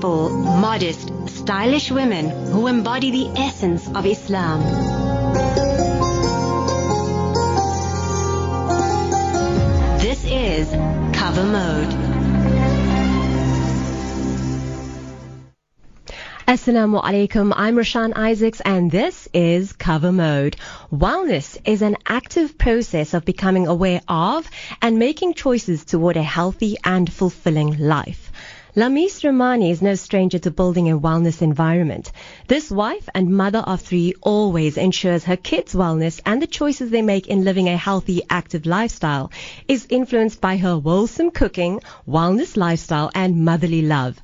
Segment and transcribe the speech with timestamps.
[0.00, 4.62] graceful, modest, stylish women who embody the essence of Islam.
[9.98, 10.68] This is
[11.16, 11.88] Cover Mode.
[16.46, 17.52] Assalamu alaikum.
[17.56, 20.56] I'm Rashan Isaacs and this is Cover Mode.
[20.92, 24.48] Wellness is an active process of becoming aware of
[24.80, 28.27] and making choices toward a healthy and fulfilling life.
[28.78, 32.12] Lameez Roomaney is no stranger to building a wellness environment.
[32.46, 37.02] This wife and mother of three always ensures her kids' wellness and the choices they
[37.02, 39.32] make in living a healthy, active lifestyle
[39.66, 44.16] is influenced by her wholesome cooking, wellness lifestyle, and motherly love.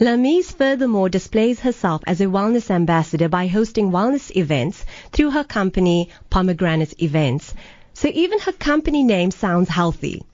[0.00, 6.08] Lameez furthermore displays herself as a wellness ambassador by hosting wellness events through her company,
[6.30, 7.54] Pomegranate Events.
[7.94, 10.24] So even her company name sounds healthy.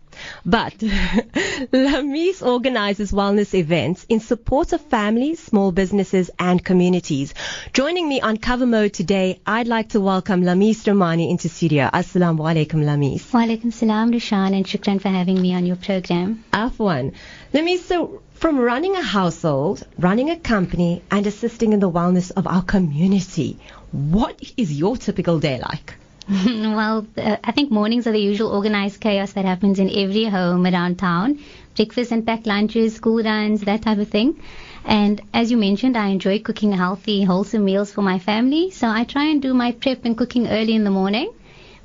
[0.44, 7.34] But Lameez organizes wellness events in support of families, small businesses, and communities.
[7.72, 11.90] Joining me on cover mode today, I'd like to welcome Lameez Roomaney into studio.
[11.92, 13.32] Assalamu alaikum, Lameez.
[13.32, 16.44] Wa alaikum salam, Rushan, and shukran for having me on your program.
[16.52, 17.12] Afwan.
[17.52, 22.46] Lameez, so from running a household, running a company, and assisting in the wellness of
[22.46, 23.58] our community,
[23.92, 25.94] what is your typical day like?
[26.46, 30.66] well, uh, I think mornings are the usual organized chaos that happens in every home
[30.66, 31.38] around town.
[31.76, 34.42] Breakfast and packed lunches, school runs, that type of thing.
[34.84, 38.70] And as you mentioned, I enjoy cooking healthy, wholesome meals for my family.
[38.72, 41.32] So I try and do my prep and cooking early in the morning.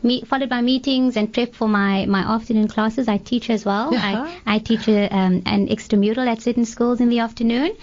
[0.02, 3.08] Me, followed by meetings and prep for my, my afternoon classes.
[3.08, 3.94] I teach as well.
[3.94, 4.26] Uh-huh.
[4.46, 7.76] I, I teach a, um, an extramural at certain schools in the afternoon.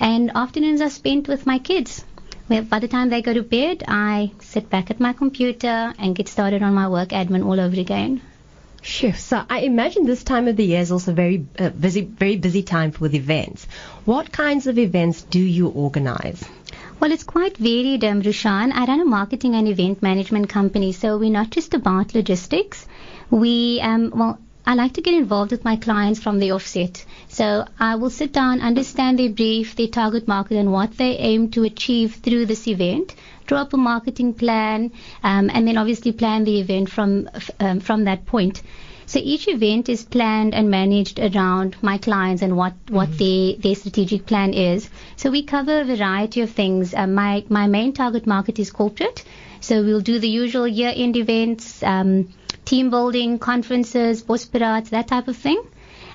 [0.00, 2.04] And afternoons are spent with my kids.
[2.50, 6.16] Well, by the time they go to bed, I sit back at my computer and
[6.16, 8.22] get started on my work admin all over again.
[8.82, 9.12] Sure.
[9.12, 12.64] So I imagine this time of the year is also very uh, busy, very busy
[12.64, 13.68] time with events.
[14.04, 16.42] What kinds of events do you organize?
[16.98, 18.72] Well, it's quite varied, um, Rushan.
[18.72, 22.84] I run a marketing and event management company, so we're not just about logistics.
[23.30, 27.04] We, um, well, I like to get involved with my clients from the offset.
[27.28, 31.50] So I will sit down, understand their brief, their target market, and what they aim
[31.52, 33.14] to achieve through this event.
[33.46, 37.28] Draw up a marketing plan, um, and then obviously plan the event from
[37.58, 38.62] um, from that point.
[39.10, 43.56] So each event is planned and managed around my clients and what, what mm-hmm.
[43.56, 44.88] their, their strategic plan is.
[45.16, 46.94] So we cover a variety of things.
[46.94, 49.24] Uh, my, my main target market is corporate.
[49.58, 52.28] So we'll do the usual year-end events, um,
[52.64, 55.62] team building, conferences, bosberaads, that type of thing.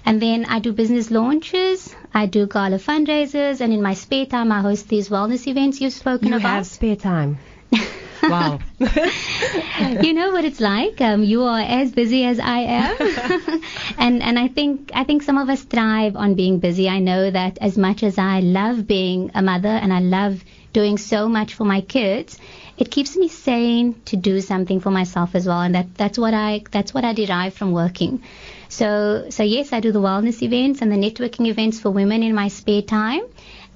[0.06, 4.52] And then I do business launches, I do gala fundraisers, and in my spare time
[4.52, 6.50] I host these wellness events you've spoken you about.
[6.50, 7.40] You have spare time.
[8.24, 8.60] wow.
[8.80, 11.02] you know what it's like.
[11.02, 13.62] Um, you are as busy as I am,
[13.98, 16.88] and and I think I think some of us thrive on being busy.
[16.88, 20.44] I know that as much as I love being a mother and I love
[20.76, 22.38] doing so much for my kids,
[22.78, 26.34] it keeps me sane to do something for myself as well, and that that's what
[26.34, 28.22] I that's what I derive from working.
[28.68, 28.90] So
[29.30, 32.50] so yes, I do the wellness events and the networking events for women in my
[32.50, 33.24] spare time,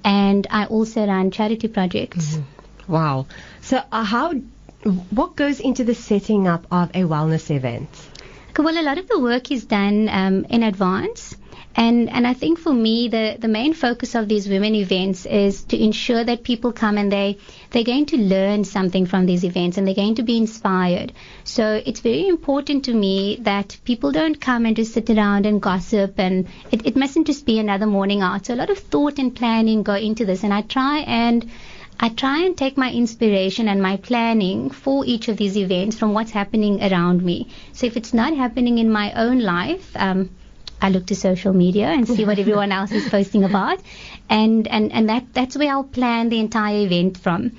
[0.03, 2.35] and I also run charity projects.
[2.35, 2.93] Mm-hmm.
[2.97, 3.27] Wow.
[3.61, 4.33] So uh, how
[5.21, 7.89] what goes into the setting up of a wellness event?
[8.57, 11.35] Well, a lot of the work is done um, in advance.
[11.81, 15.63] And and I think for me the, the main focus of these women events is
[15.71, 17.37] to ensure that people come and they
[17.71, 21.13] they're going to learn something from these events and they're going to be inspired.
[21.45, 25.61] So it's very important to me that people don't come and just sit around and
[25.61, 28.47] gossip and it, it mustn't just be another morning out.
[28.47, 31.49] So a lot of thought and planning go into this and I try and
[31.97, 36.13] I try and take my inspiration and my planning for each of these events from
[36.13, 37.47] what's happening around me.
[37.71, 40.29] So if it's not happening in my own life, um,
[40.81, 43.79] I look to social media and see what everyone else is posting about,
[44.29, 47.51] and and and that that's where I'll plan the entire event from.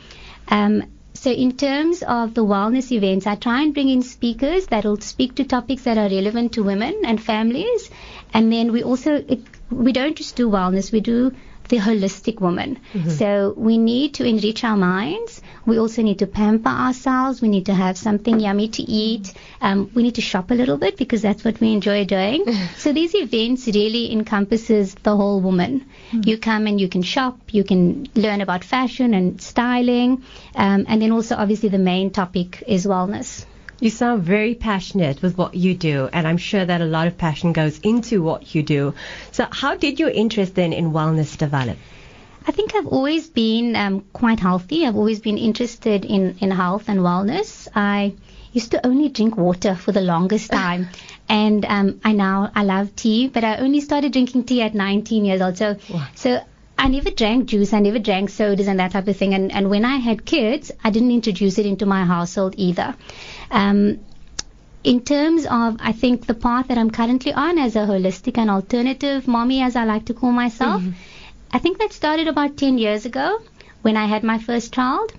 [0.48, 4.84] Um, so in terms of the wellness events, I try and bring in speakers that
[4.84, 7.90] will speak to topics that are relevant to women and families,
[8.32, 9.24] and then we also
[9.70, 11.32] we don't just do wellness, we do
[11.70, 12.78] the holistic woman.
[12.92, 13.10] Mm-hmm.
[13.10, 15.40] So we need to enrich our minds.
[15.64, 17.40] We also need to pamper ourselves.
[17.40, 19.32] We need to have something yummy to eat.
[19.60, 22.44] Um, we need to shop a little bit because that's what we enjoy doing.
[22.76, 25.86] so these events really encompasses the whole woman.
[26.10, 26.28] Mm-hmm.
[26.28, 27.38] You come and you can shop.
[27.50, 30.22] You can learn about fashion and styling.
[30.54, 33.46] Um, and then also obviously the main topic is wellness.
[33.80, 37.16] You sound very passionate with what you do, and I'm sure that a lot of
[37.16, 38.92] passion goes into what you do.
[39.32, 41.78] So, how did your interest then in wellness develop?
[42.46, 44.86] I think I've always been um, quite healthy.
[44.86, 47.68] I've always been interested in, in health and wellness.
[47.74, 48.14] I
[48.52, 50.88] used to only drink water for the longest time.
[51.28, 55.24] and um, I now I love tea, but I only started drinking tea at 19
[55.24, 55.56] years old.
[55.56, 56.06] So, wow.
[56.14, 56.42] so
[56.80, 57.74] I never drank juice.
[57.74, 59.34] I never drank sodas and that type of thing.
[59.34, 62.96] And, and when I had kids, I didn't introduce it into my household either.
[63.50, 64.00] Um,
[64.82, 68.50] in terms of, I think the path that I'm currently on as a holistic and
[68.50, 70.92] alternative mommy, as I like to call myself, mm-hmm.
[71.52, 73.42] I think that started about 10 years ago
[73.82, 75.12] when I had my first child.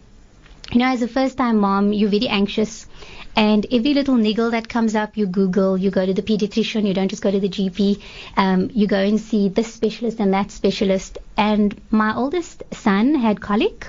[0.71, 2.87] You know, as a first time mom, you're very anxious.
[3.35, 6.93] And every little niggle that comes up, you Google, you go to the pediatrician, you
[6.93, 8.01] don't just go to the GP.
[8.37, 11.17] Um, you go and see this specialist and that specialist.
[11.37, 13.87] And my oldest son had colic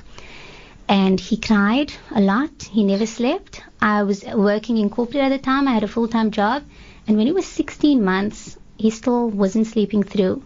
[0.88, 2.50] and he cried a lot.
[2.70, 3.62] He never slept.
[3.80, 5.66] I was working in corporate at the time.
[5.66, 6.62] I had a full time job.
[7.06, 10.42] And when he was 16 months, he still wasn't sleeping through.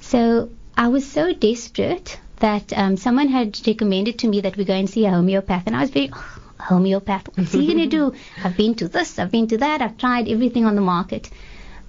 [0.00, 4.74] So I was so desperate that um, someone had recommended to me that we go
[4.74, 5.66] and see a homeopath.
[5.66, 7.28] And I was very, oh, homeopath.
[7.34, 8.12] What's he going to do?
[8.44, 11.30] I've been to this, I've been to that, I've tried everything on the market.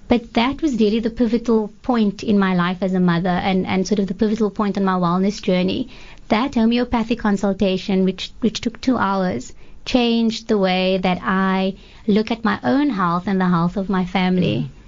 [0.06, 3.86] But that was really the pivotal point in my life as a mother and, and
[3.86, 5.88] sort of the pivotal point on my wellness journey.
[6.28, 9.52] That homeopathic consultation, which, which took two hours,
[9.84, 11.76] changed the way that I
[12.06, 14.68] look at my own health and the health of my family.
[14.68, 14.83] Mm.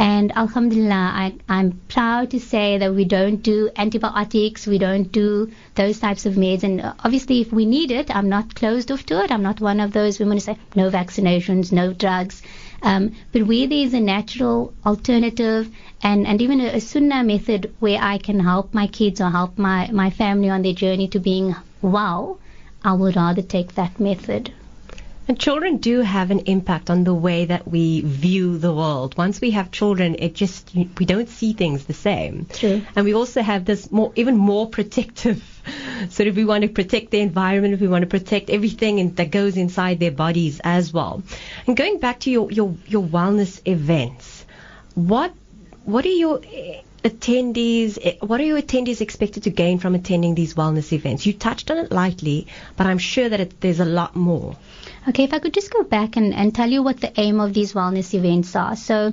[0.00, 5.52] And Alhamdulillah, I, I'm proud to say that we don't do antibiotics, we don't do
[5.74, 6.62] those types of meds.
[6.62, 9.30] And obviously, if we need it, I'm not closed off to it.
[9.30, 12.42] I'm not one of those women who say no vaccinations, no drugs.
[12.82, 15.68] Um, but where there is a natural alternative
[16.02, 19.58] and, and even a, a sunnah method where I can help my kids or help
[19.58, 22.38] my, my family on their journey to being well,
[22.82, 24.50] I would rather take that method.
[25.28, 29.16] And children do have an impact on the way that we view the world.
[29.16, 32.46] Once we have children, it just we don't see things the same.
[32.52, 32.82] True.
[32.96, 35.42] And we also have this more, even more protective.
[36.08, 39.30] sort of we want to protect the environment, we want to protect everything in, that
[39.30, 41.22] goes inside their bodies as well.
[41.66, 44.44] And going back to your your your wellness events,
[44.94, 45.32] what
[45.84, 46.40] what are your
[47.04, 51.24] attendees, eh, what are your attendees expected to gain from attending these wellness events?
[51.26, 52.46] You touched on it lightly,
[52.76, 54.56] but I'm sure that it, there's a lot more.
[55.08, 57.54] Okay, if I could just go back and, and tell you what the aim of
[57.54, 58.76] these wellness events are.
[58.76, 59.12] So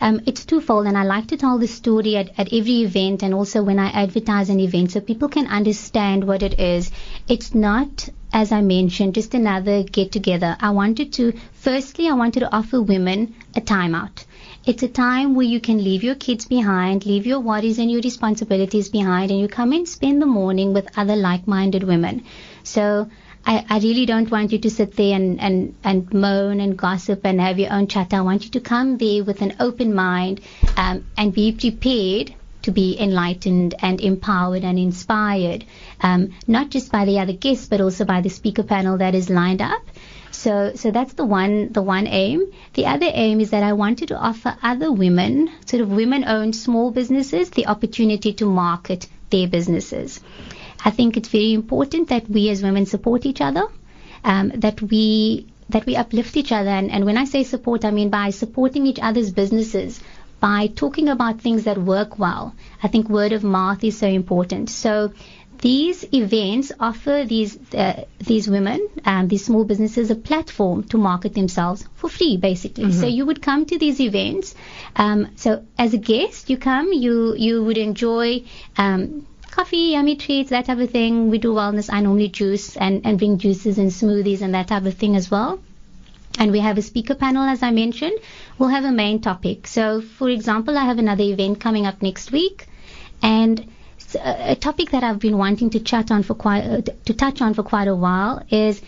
[0.00, 3.32] um, it's twofold, and I like to tell the story at, at every event and
[3.32, 6.90] also when I advertise an event so people can understand what it is.
[7.28, 10.56] It's not as I mentioned, just another get together.
[10.60, 14.24] I wanted to, firstly, I wanted to offer women a timeout.
[14.66, 18.02] It's a time where you can leave your kids behind, leave your worries and your
[18.02, 22.24] responsibilities behind, and you come and spend the morning with other like-minded women.
[22.64, 23.08] So
[23.44, 27.20] I, I really don't want you to sit there and, and, and moan and gossip
[27.24, 28.12] and have your own chat.
[28.12, 30.40] I want you to come there with an open mind
[30.76, 35.64] um, and be prepared to be enlightened and empowered and inspired,
[36.00, 39.30] um, not just by the other guests, but also by the speaker panel that is
[39.30, 39.82] lined up.
[40.30, 42.52] So, so that's the one, the one aim.
[42.74, 46.90] The other aim is that I wanted to offer other women, sort of women-owned small
[46.90, 50.20] businesses, the opportunity to market their businesses.
[50.84, 53.64] I think it's very important that we as women support each other,
[54.24, 56.70] um, that we that we uplift each other.
[56.70, 60.00] And, and when I say support, I mean by supporting each other's businesses,
[60.40, 62.54] by talking about things that work well.
[62.82, 64.70] I think word of mouth is so important.
[64.70, 65.12] So
[65.60, 71.34] these events offer these uh, these women, um, these small businesses, a platform to market
[71.34, 72.84] themselves for free, basically.
[72.84, 73.00] Mm-hmm.
[73.00, 74.54] So you would come to these events.
[74.94, 78.44] Um, so as a guest, you come, you you would enjoy.
[78.76, 79.26] Um,
[79.58, 81.30] coffee, yummy treats, that type of thing.
[81.30, 81.92] We do wellness.
[81.92, 85.32] I normally juice and, and bring juices and smoothies and that type of thing as
[85.32, 85.58] well.
[86.38, 88.20] And we have a speaker panel, as I mentioned.
[88.56, 89.66] We'll have a main topic.
[89.66, 92.68] So, for example, I have another event coming up next week,
[93.20, 93.66] and
[94.22, 97.54] a topic that I've been wanting to chat on for quite uh, to touch on
[97.54, 98.80] for quite a while is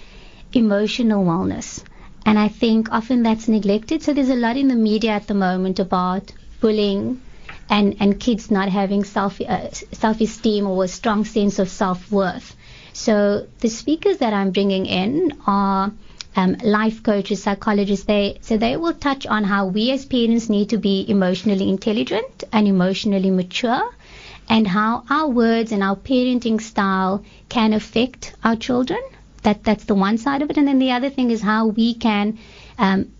[0.52, 1.82] emotional wellness.
[2.24, 4.04] And I think often that's neglected.
[4.04, 7.20] So there's a lot in the media at the moment about bullying,
[7.70, 12.10] and, and kids not having self uh, self esteem or a strong sense of self
[12.10, 12.56] worth.
[12.92, 15.92] So the speakers that I'm bringing in are
[16.36, 18.04] um, life coaches, psychologists.
[18.06, 22.44] They so they will touch on how we as parents need to be emotionally intelligent
[22.52, 23.88] and emotionally mature,
[24.48, 29.00] and how our words and our parenting style can affect our children.
[29.42, 31.94] That that's the one side of it, and then the other thing is how we
[31.94, 32.38] can
[32.78, 33.12] um,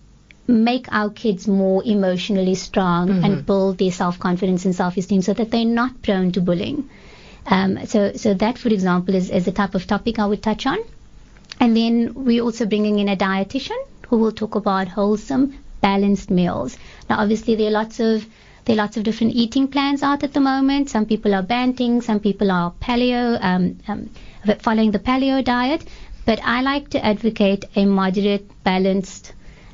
[0.51, 3.25] make our kids more emotionally strong mm-hmm.
[3.25, 6.89] and build their self-confidence and self-esteem so that they're not prone to bullying.
[7.47, 10.67] Um, so, so that, for example, is, is the type of topic I would touch
[10.67, 10.79] on.
[11.59, 13.79] And then we're also bringing in a dietitian
[14.09, 16.77] who will talk about wholesome, balanced meals.
[17.09, 18.27] Now, obviously, there are lots of
[18.67, 20.91] there are lots of different eating plans out at the moment.
[20.91, 24.11] Some people are Banting, some people are paleo, um, um,
[24.61, 25.85] following the paleo diet.
[26.27, 29.33] But I like to advocate a moderate, balanced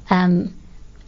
[0.09, 0.55] um,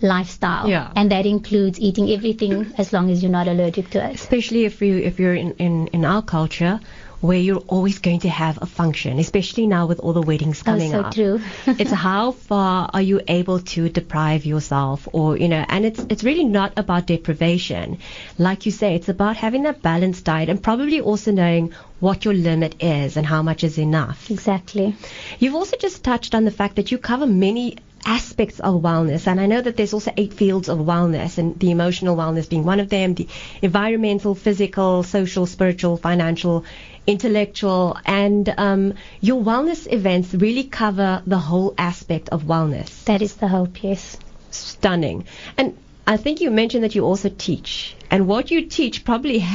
[0.00, 0.68] lifestyle.
[0.68, 0.92] Yeah.
[0.94, 4.14] And that includes eating everything as long as you're not allergic to it.
[4.14, 6.80] Especially if you if you're in, in, in our culture
[7.20, 10.94] where you're always going to have a function, especially now with all the weddings coming
[10.94, 11.14] oh, so up.
[11.14, 11.40] true.
[11.66, 16.22] it's how far are you able to deprive yourself or you know and it's it's
[16.22, 17.98] really not about deprivation
[18.38, 22.34] like you say it's about having that balanced diet and probably also knowing what your
[22.34, 24.94] limit is and how much is enough exactly
[25.38, 29.40] you've also just touched on the fact that you cover many aspects of wellness and
[29.40, 32.80] I know that there's also eight fields of wellness and the emotional wellness being one
[32.80, 33.28] of them the
[33.60, 36.64] environmental physical social spiritual financial
[37.08, 43.04] intellectual, and um, your wellness events really cover the whole aspect of wellness.
[43.04, 44.18] That is the hope, yes.
[44.50, 45.24] Stunning.
[45.56, 45.76] And
[46.06, 49.44] I think you mentioned that you also teach, and what you teach probably.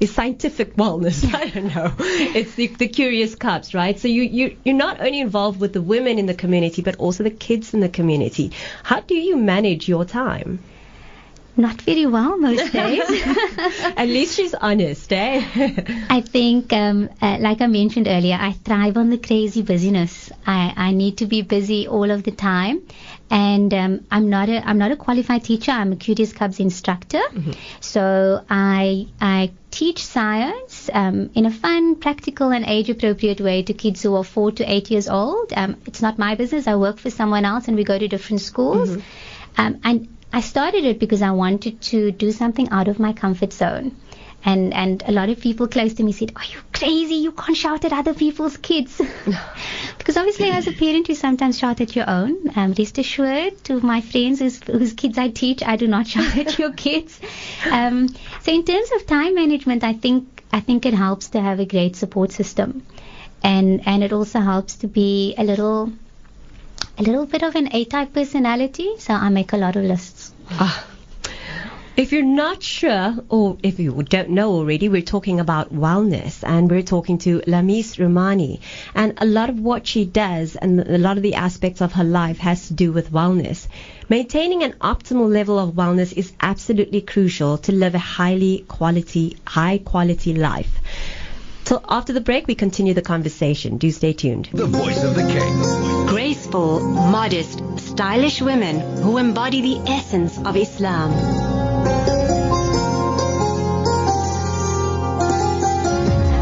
[0.00, 1.22] is scientific wellness.
[1.34, 1.94] I don't know.
[1.98, 3.98] It's the, the Curious Cubs, right?
[3.98, 7.22] So you, you, you're not only involved with the women in the community, but also
[7.22, 8.52] the kids in the community.
[8.82, 10.60] How do you manage your time?
[11.60, 13.02] Not very well most days.
[13.94, 15.44] At least she's honest, eh?
[16.08, 20.32] I think, um, uh, like I mentioned earlier, I thrive on the crazy busyness.
[20.46, 22.80] I, I need to be busy all of the time,
[23.30, 25.72] and um, I'm not a I'm not a qualified teacher.
[25.72, 27.52] I'm a Curious Cubs instructor, mm-hmm.
[27.80, 34.02] so I I teach science um, in a fun, practical, and age-appropriate way to kids
[34.02, 35.52] who are four to eight years old.
[35.54, 36.66] Um, it's not my business.
[36.66, 38.88] I work for someone else, and we go to different schools.
[38.88, 39.60] Mm-hmm.
[39.60, 43.52] Um, and I started it because I wanted to do something out of my comfort
[43.52, 43.96] zone.
[44.42, 47.16] And and a lot of people close to me said, "Are you crazy?
[47.16, 48.98] You can't shout at other people's kids."
[49.98, 52.36] because obviously, as a parent, you sometimes shout at your own.
[52.56, 56.38] Um, rest assured, to my friends whose, whose kids I teach, I do not shout
[56.38, 57.20] at your kids.
[57.70, 58.08] Um,
[58.40, 61.66] so in terms of time management, I think I think it helps to have a
[61.66, 62.86] great support system,
[63.42, 65.92] and and it also helps to be a little
[66.98, 70.32] a little bit of an A-type personality, so I make a lot of lists.
[70.50, 70.86] Ah.
[71.96, 76.70] If you're not sure, or if you don't know already, we're talking about wellness, and
[76.70, 78.60] we're talking to Lameez Roomaney.
[78.94, 82.04] And a lot of what she does, and a lot of the aspects of her
[82.04, 83.66] life, has to do with wellness.
[84.08, 89.76] Maintaining an optimal level of wellness is absolutely crucial to live a highly quality, high
[89.78, 90.78] quality life.
[91.70, 93.78] So after the break, we continue the conversation.
[93.78, 94.48] Do stay tuned.
[94.52, 96.06] The voice of the king.
[96.08, 101.12] Graceful, modest, stylish women who embody the essence of Islam.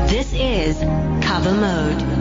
[0.08, 0.78] This is
[1.22, 2.17] Cover Mode.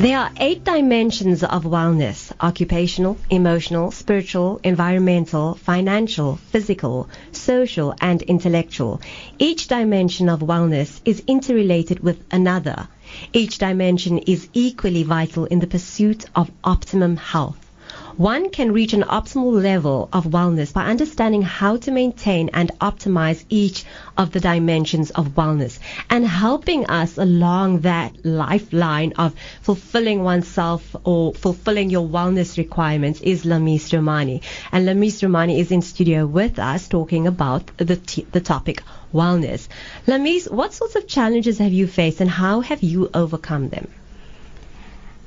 [0.00, 9.02] There are eight dimensions of wellness occupational, emotional, spiritual, environmental, financial, physical, social, and intellectual.
[9.38, 12.88] Each dimension of wellness is interrelated with another.
[13.34, 17.69] Each dimension is equally vital in the pursuit of optimum health.
[18.16, 23.44] One can reach an optimal level of wellness by understanding how to maintain and optimize
[23.48, 23.84] each
[24.16, 25.78] of the dimensions of wellness
[26.10, 33.44] and helping us along that lifeline of fulfilling oneself or fulfilling your wellness requirements is
[33.44, 34.42] Lameez Roomaney.
[34.72, 38.82] And Lameez Roomaney is in studio with us talking about the, t- the topic
[39.14, 39.68] wellness.
[40.06, 43.88] Lameez, what sorts of challenges have you faced and how have you overcome them?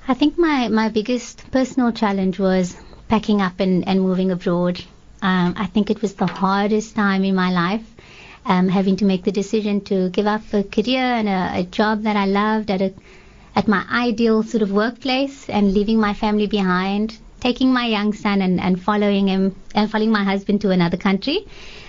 [0.06, 2.76] I think my, my biggest personal challenge was
[3.08, 4.84] packing up and, and moving abroad.
[5.22, 7.86] Um, I think it was the hardest time in my life,
[8.46, 12.04] um, having to make the decision to give up a career and a, a job
[12.04, 12.94] that I loved at a
[13.56, 18.42] at my ideal sort of workplace and leaving my family behind, taking my young son
[18.42, 21.46] and, and following him and following my husband to another country.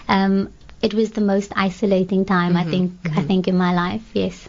[0.09, 0.53] Um,
[0.83, 3.19] it was the most isolating time mm-hmm, I think mm-hmm.
[3.19, 4.03] I think in my life.
[4.13, 4.49] Yes.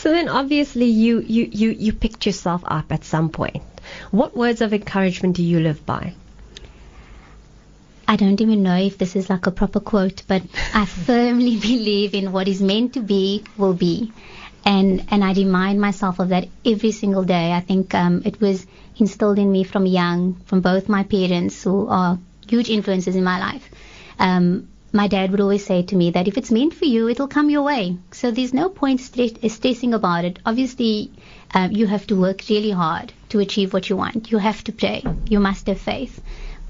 [0.00, 3.62] So then obviously you, you, you, you picked yourself up at some point.
[4.10, 6.14] What words of encouragement do you live by?
[8.08, 10.42] I don't even know if this is like a proper quote, but
[10.72, 14.10] I firmly believe in what is meant to be will be.
[14.64, 17.52] And, and I remind myself of that every single day.
[17.52, 18.66] I think um, it was
[18.96, 23.38] instilled in me from young, from both my parents, who are huge influences in my
[23.38, 23.68] life.
[24.18, 27.28] Um, my dad would always say to me that if it's meant for you, it'll
[27.28, 27.96] come your way.
[28.10, 30.38] So there's no point stressing about it.
[30.44, 31.12] Obviously,
[31.54, 34.30] um, you have to work really hard to achieve what you want.
[34.30, 35.04] You have to pray.
[35.28, 36.20] You must have faith.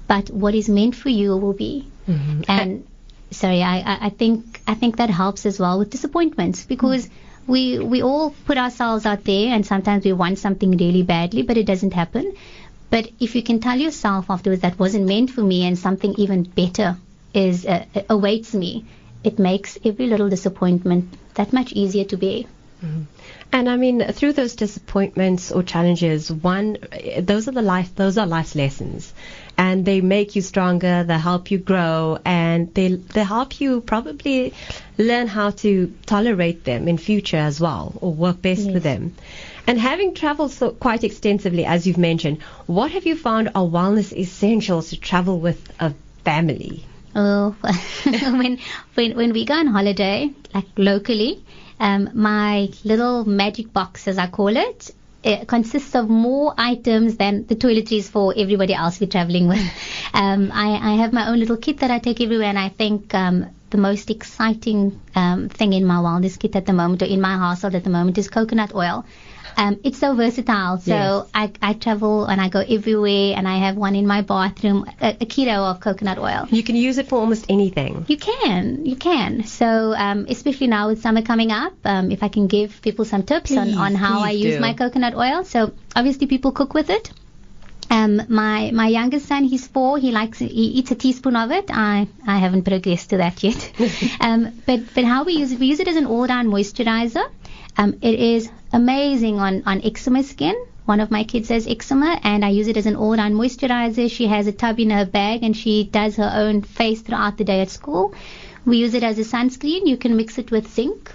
[0.07, 1.87] But what is meant for you will be.
[2.07, 2.41] Mm-hmm.
[2.47, 2.87] And
[3.31, 7.51] sorry, I, I think I think that helps as well with disappointments because mm-hmm.
[7.51, 11.57] we we all put ourselves out there and sometimes we want something really badly, but
[11.57, 12.33] it doesn't happen.
[12.89, 16.43] But if you can tell yourself afterwards that wasn't meant for me and something even
[16.43, 16.97] better
[17.33, 18.85] is uh, awaits me,
[19.23, 22.43] it makes every little disappointment that much easier to bear.
[23.53, 26.77] And I mean, through those disappointments or challenges, one,
[27.19, 29.13] those are the life, those are life's lessons,
[29.55, 31.03] and they make you stronger.
[31.03, 34.53] They help you grow, and they they help you probably
[34.97, 38.73] learn how to tolerate them in future as well, or work best Yes.
[38.73, 39.13] with them.
[39.67, 44.11] And having traveled so quite extensively, as you've mentioned, what have you found are wellness
[44.11, 46.83] essentials to travel with a family?
[47.15, 47.55] Oh,
[48.03, 48.59] when
[48.95, 51.43] when when we go on holiday, like locally,
[51.79, 54.91] um, my little magic box, as I call it,
[55.23, 59.61] it consists of more items than the toiletries for everybody else we're traveling with.
[60.13, 63.13] Um, I, I have my own little kit that I take everywhere, and I think
[63.13, 67.21] um, the most exciting um, thing in my wellness kit at the moment, or in
[67.21, 69.05] my household at the moment, is coconut oil.
[69.57, 70.77] Um, it's so versatile.
[70.79, 71.29] So Yes.
[71.33, 75.17] I, I travel and I go everywhere, and I have one in my bathroom, a,
[75.21, 76.47] a kilo of coconut oil.
[76.49, 78.05] You can use it for almost anything.
[78.07, 79.43] You can, you can.
[79.45, 83.23] So, um, especially now with summer coming up, um, if I can give people some
[83.23, 84.61] tips on, Please, on how I please use do.
[84.61, 85.43] my coconut oil.
[85.43, 87.11] So, obviously, people cook with it.
[87.89, 89.97] Um, my my youngest son, he's four.
[89.97, 91.65] He likes he eats a teaspoon of it.
[91.69, 93.71] I I haven't progressed to that yet.
[94.21, 97.29] um, but but how we use it, we use it as an all-round moisturizer.
[97.77, 100.55] Um, it is amazing on on eczema skin.
[100.85, 104.09] One of my kids has eczema, and I use it as an all-round moisturizer.
[104.09, 107.43] She has a tub in her bag, and she does her own face throughout the
[107.43, 108.13] day at school.
[108.65, 109.87] We use it as a sunscreen.
[109.87, 111.11] You can mix it with zinc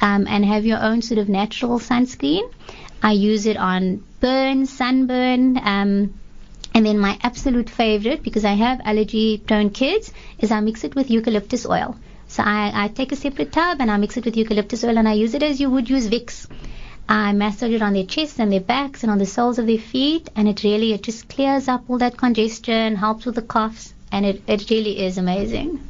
[0.00, 2.50] um, and have your own sort of natural sunscreen.
[3.02, 6.14] I use it on burn, sunburn, um,
[6.74, 11.10] and then my absolute favorite, because I have allergy-prone kids, is I mix it with
[11.10, 11.96] eucalyptus oil.
[12.28, 15.08] So I, I take a separate tub and I mix it with eucalyptus oil and
[15.08, 16.46] I use it as you would use Vicks.
[17.10, 19.78] I massage it on their chests and their backs and on the soles of their
[19.78, 23.92] feet, and it really it just clears up all that congestion, helps with the coughs,
[24.12, 25.82] and it, it really is amazing.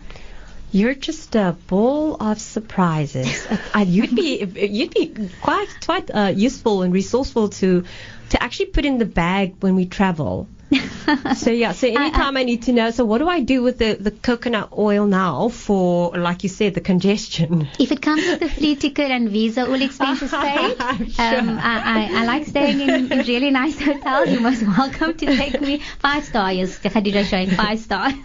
[0.73, 3.47] You're just a ball of surprises.
[3.75, 7.85] uh, you'd be you'd be quite quite uh, useful and resourceful to
[8.31, 10.49] to actually put in the bag when we travel.
[11.37, 13.95] So yeah, so anytime I, need to know, so what do I do with the,
[13.95, 17.69] the coconut oil now for, like you said, the congestion?
[17.79, 21.39] If it comes with a free ticket and visa, all expenses paid, sure.
[21.39, 24.29] um, I, I, I like staying in, in really nice hotels.
[24.29, 25.79] You're most welcome to take me.
[25.99, 28.11] Five star, yes, Khadija showing five star.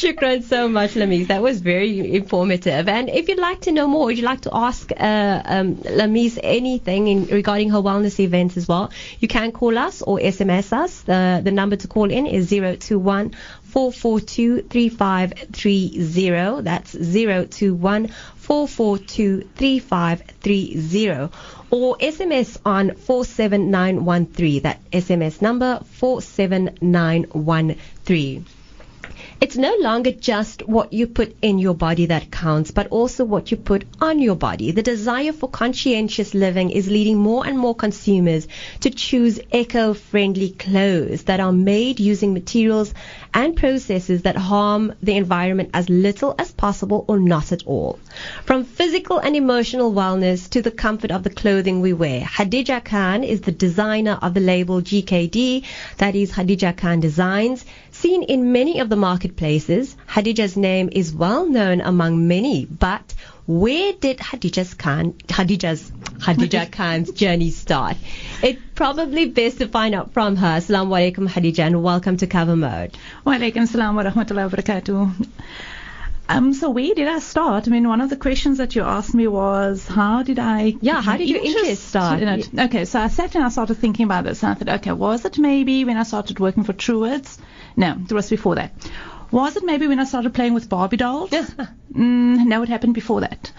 [0.00, 1.28] Shukran so much, Lameez.
[1.28, 2.88] That was very informative.
[2.88, 6.38] And if you'd like to know more, would you like to ask uh, um, Lameez
[6.42, 8.90] anything in, regarding her wellness events as well,
[9.20, 11.00] you can call us or SMS us.
[11.02, 13.30] The, the number to call in is 021
[13.64, 16.62] 442 3530.
[16.62, 21.28] That's 021 442 3530.
[21.70, 24.62] Or SMS on 47913.
[24.62, 28.46] That SMS number 47913.
[29.40, 33.50] It's no longer just what you put in your body that counts, but also what
[33.50, 34.70] you put on your body.
[34.72, 38.46] The desire for conscientious living is leading more and more consumers
[38.80, 42.92] to choose eco-friendly clothes that are made using materials
[43.32, 47.98] and processes that harm the environment as little as possible or not at all.
[48.44, 53.24] From physical and emotional wellness to the comfort of the clothing we wear, Gadija Khan
[53.24, 55.64] is the designer of the label GKD,
[55.96, 57.64] that is Gadija Khan Designs.
[58.00, 63.12] Seen in many of the marketplaces, Gadija's name is well known among many, but
[63.46, 67.98] where did Gadija's Khan, Gadija's, Gadija Khan's journey start?
[68.42, 70.46] It's probably best to find out from her.
[70.46, 72.96] Assalamu alaikum Gadija and welcome to Cover Mode.
[73.26, 75.26] Wa alaikum salam wa rahmatullahi wa barakatuh.
[76.30, 77.66] Um, so where did I start?
[77.66, 80.76] I mean, one of the questions that you asked me was, how did I?
[80.80, 82.22] Yeah, how did your interest start?
[82.22, 82.48] in it?
[82.56, 85.24] Okay, so I sat and I started thinking about this, and I thought, okay, was
[85.24, 87.38] it maybe when I started working for Truworths?
[87.76, 88.72] No, it was before that.
[89.32, 91.30] Was it maybe when I started playing with Barbie dolls?
[91.92, 93.50] mm, no, it happened before that.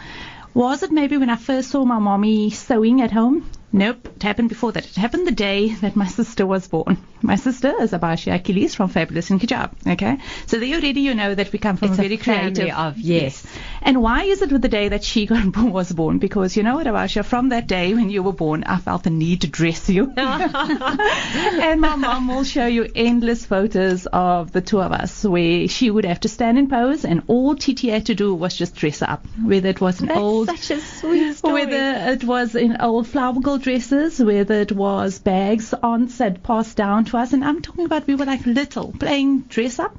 [0.54, 3.50] Was it maybe when I first saw my mommy sewing at home?
[3.74, 4.86] Nope, it happened before that.
[4.86, 6.98] It happened the day that my sister was born.
[7.24, 9.72] My sister is Abashi Achilles from Fabulous in Hijab.
[9.88, 12.70] Okay, so there already you know that we come from It's a very creative.
[12.70, 13.46] of- yes.
[13.82, 16.18] And why is it with the day that she got, was born?
[16.20, 19.10] Because you know what, Abasha, from that day when you were born, I felt the
[19.10, 20.12] need to dress you.
[20.18, 25.90] and my mom will show you endless photos of the two of us where she
[25.90, 29.02] would have to stand in pose and all Titi had to do was just dress
[29.02, 29.26] up.
[29.44, 31.66] Whether it was an That's old such a sweet story.
[31.66, 36.78] whether it was in old flower girl dresses, whether it was bags aunts had passed
[36.78, 39.96] down to us, and I'm talking about we were like little playing dress up.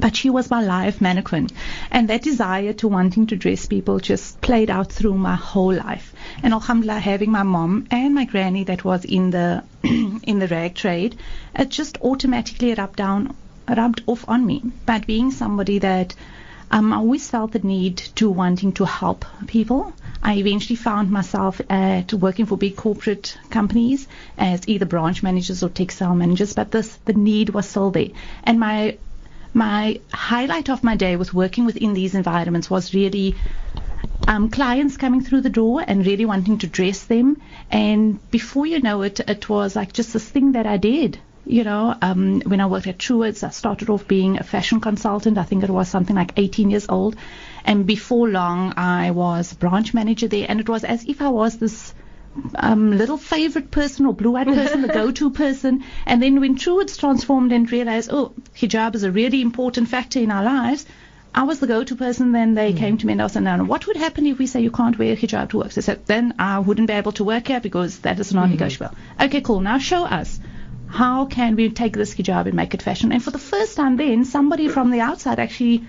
[0.00, 1.48] But she was my life mannequin.
[1.90, 6.14] And that desire to wanting to dress people just played out through my whole life.
[6.40, 10.76] And alhamdulillah, having my mom and my granny that was in the in the rag
[10.76, 11.16] trade,
[11.56, 13.34] it just automatically rubbed down
[13.68, 14.62] rubbed off on me.
[14.86, 16.14] But being somebody that
[16.70, 19.92] um, I always felt the need to wanting to help people.
[20.22, 25.68] I eventually found myself at working for big corporate companies as either branch managers or
[25.68, 28.08] textile managers, but this the need was still there.
[28.44, 28.98] And my
[29.54, 33.34] my highlight of my day with working within these environments was really
[34.26, 37.40] um, clients coming through the door and really wanting to dress them.
[37.70, 41.18] And before you know it, it was like just this thing that I did.
[41.48, 45.38] You know, um, when I worked at Truworths, I started off being a fashion consultant.
[45.38, 47.16] I think it was something like 18 years old.
[47.64, 50.44] And before long, I was branch manager there.
[50.46, 51.94] And it was as if I was this
[52.54, 55.84] um, little favorite person or blue-eyed person, the go-to person.
[56.04, 60.30] And then when Truworths transformed and realized, oh, hijab is a really important factor in
[60.30, 60.84] our lives,
[61.34, 62.32] I was the go-to person.
[62.32, 62.76] Then they mm.
[62.76, 64.98] came to me and I said, no, what would happen if we say you can't
[64.98, 65.72] wear hijab to work?
[65.72, 68.94] They said, then I wouldn't be able to work here because that is non-negotiable.
[69.18, 69.26] Mm.
[69.26, 69.60] Okay, cool.
[69.60, 70.38] Now show us.
[70.88, 73.12] How can we take this hijab and make it fashion?
[73.12, 75.84] And for the first time then, somebody from the outside actually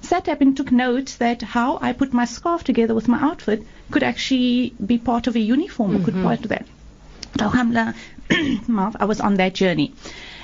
[0.00, 3.66] sat up and took note that how I put my scarf together with my outfit
[3.90, 6.02] could actually be part of a uniform mm-hmm.
[6.02, 6.66] or could part of that.
[7.40, 7.94] Alhamdulillah,
[9.00, 9.92] I was on that journey.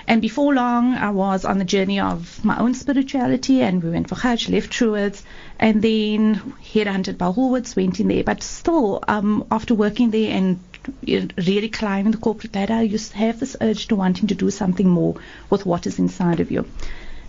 [0.07, 4.09] And before long, I was on the journey of my own spirituality, and we went
[4.09, 5.23] for Hajj, left Truworths,
[5.59, 8.25] and then headhunted by Woolworths, went in there.
[8.25, 10.59] But still, um, after working there and
[11.03, 15.16] really climbing the corporate ladder, you have this urge to wanting to do something more
[15.48, 16.66] with what is inside of you.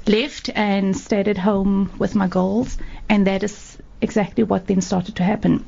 [0.08, 5.16] Left and stayed at home with my goals, and that is exactly what then started
[5.18, 5.66] to happen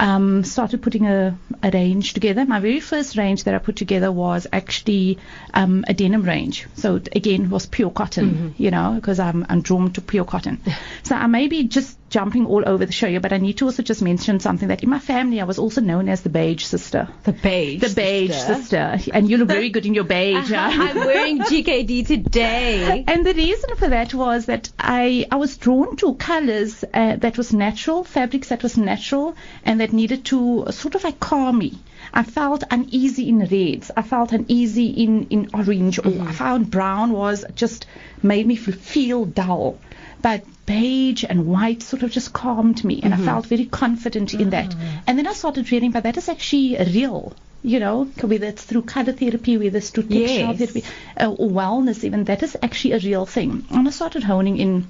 [0.00, 2.46] um, started putting a, a, range together.
[2.46, 5.18] My very first range that I put together was actually
[5.52, 6.66] um, a denim range.
[6.74, 8.62] So again, was pure cotton, mm-hmm.
[8.62, 10.58] you know, because I'm, I'm drawn to pure cotton.
[11.02, 13.64] so I may be just jumping all over the show here, but I need to
[13.66, 16.64] also just mention something that in my family I was also known as the beige
[16.64, 17.08] sister.
[17.24, 17.80] The beige.
[17.80, 18.96] The beige sister.
[18.96, 19.10] sister.
[19.14, 20.52] And you look very good in your beige.
[20.52, 23.04] uh I'm wearing GKD today.
[23.10, 27.38] And the reason for that was that I I was drawn to colors uh, that
[27.38, 31.78] was natural, fabrics that was natural, and that needed to sort of like calm me.
[32.12, 33.90] I felt uneasy in reds.
[33.96, 35.98] I felt uneasy in, in orange.
[35.98, 36.26] Mm-hmm.
[36.26, 37.86] I found brown was just
[38.22, 39.78] made me feel dull.
[40.22, 43.22] But beige and white sort of just calmed me, and mm-hmm.
[43.22, 44.70] I felt very confident in that.
[44.70, 44.98] Mm-hmm.
[45.06, 47.32] And then I started reading, but that is actually real.
[47.62, 50.58] You know, whether it's through color therapy, whether it's through textile yes.
[50.58, 50.84] therapy,
[51.18, 53.64] uh, or wellness, even that is actually a real thing.
[53.70, 54.86] And I started honing in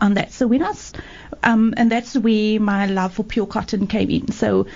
[0.00, 0.32] on that.
[0.32, 0.72] So when I,
[1.42, 4.32] um, and that's where my love for pure cotton came in.
[4.32, 4.66] So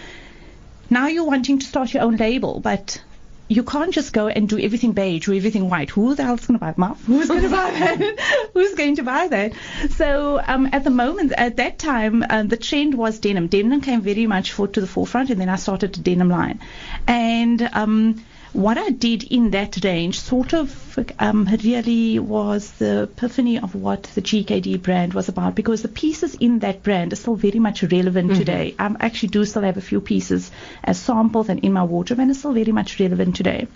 [0.90, 3.02] now you're wanting to start your own label, but
[3.48, 5.90] you can't just go and do everything beige or everything white.
[5.90, 7.04] Who the hell's going to buy Muff?
[7.04, 8.50] Who's going to buy that?
[8.54, 9.52] Who's going to buy that?
[9.90, 13.48] So um, at the moment, at that time, uh, the trend was denim.
[13.48, 16.60] Denim came very much for, to the forefront, and then I started a denim line.
[17.06, 23.58] And um, what I did in that range sort of um, really was the epiphany
[23.58, 27.34] of what the GKD brand was about because the pieces in that brand are still
[27.34, 28.38] very much relevant mm-hmm.
[28.38, 28.74] today.
[28.78, 30.52] I actually do still have a few pieces
[30.84, 33.66] as samples and in my wardrobe and it's still very much relevant today.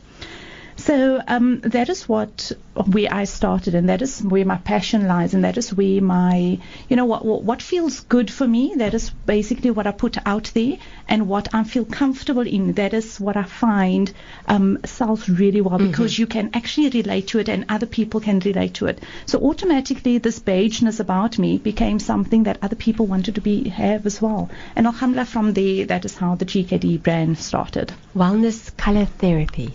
[0.80, 5.34] So um, that is what where I started, and that is where my passion lies,
[5.34, 8.74] and that is where my you know what what feels good for me.
[8.76, 12.74] That is basically what I put out there, and what I feel comfortable in.
[12.74, 14.12] That is what I find
[14.46, 15.90] um, sells really well mm-hmm.
[15.90, 19.02] because you can actually relate to it, and other people can relate to it.
[19.26, 24.06] So automatically, this beigeness about me became something that other people wanted to be have
[24.06, 24.48] as well.
[24.76, 27.92] And alhamdulillah, from there, that is how the GKD brand started.
[28.14, 29.74] Wellness color therapy.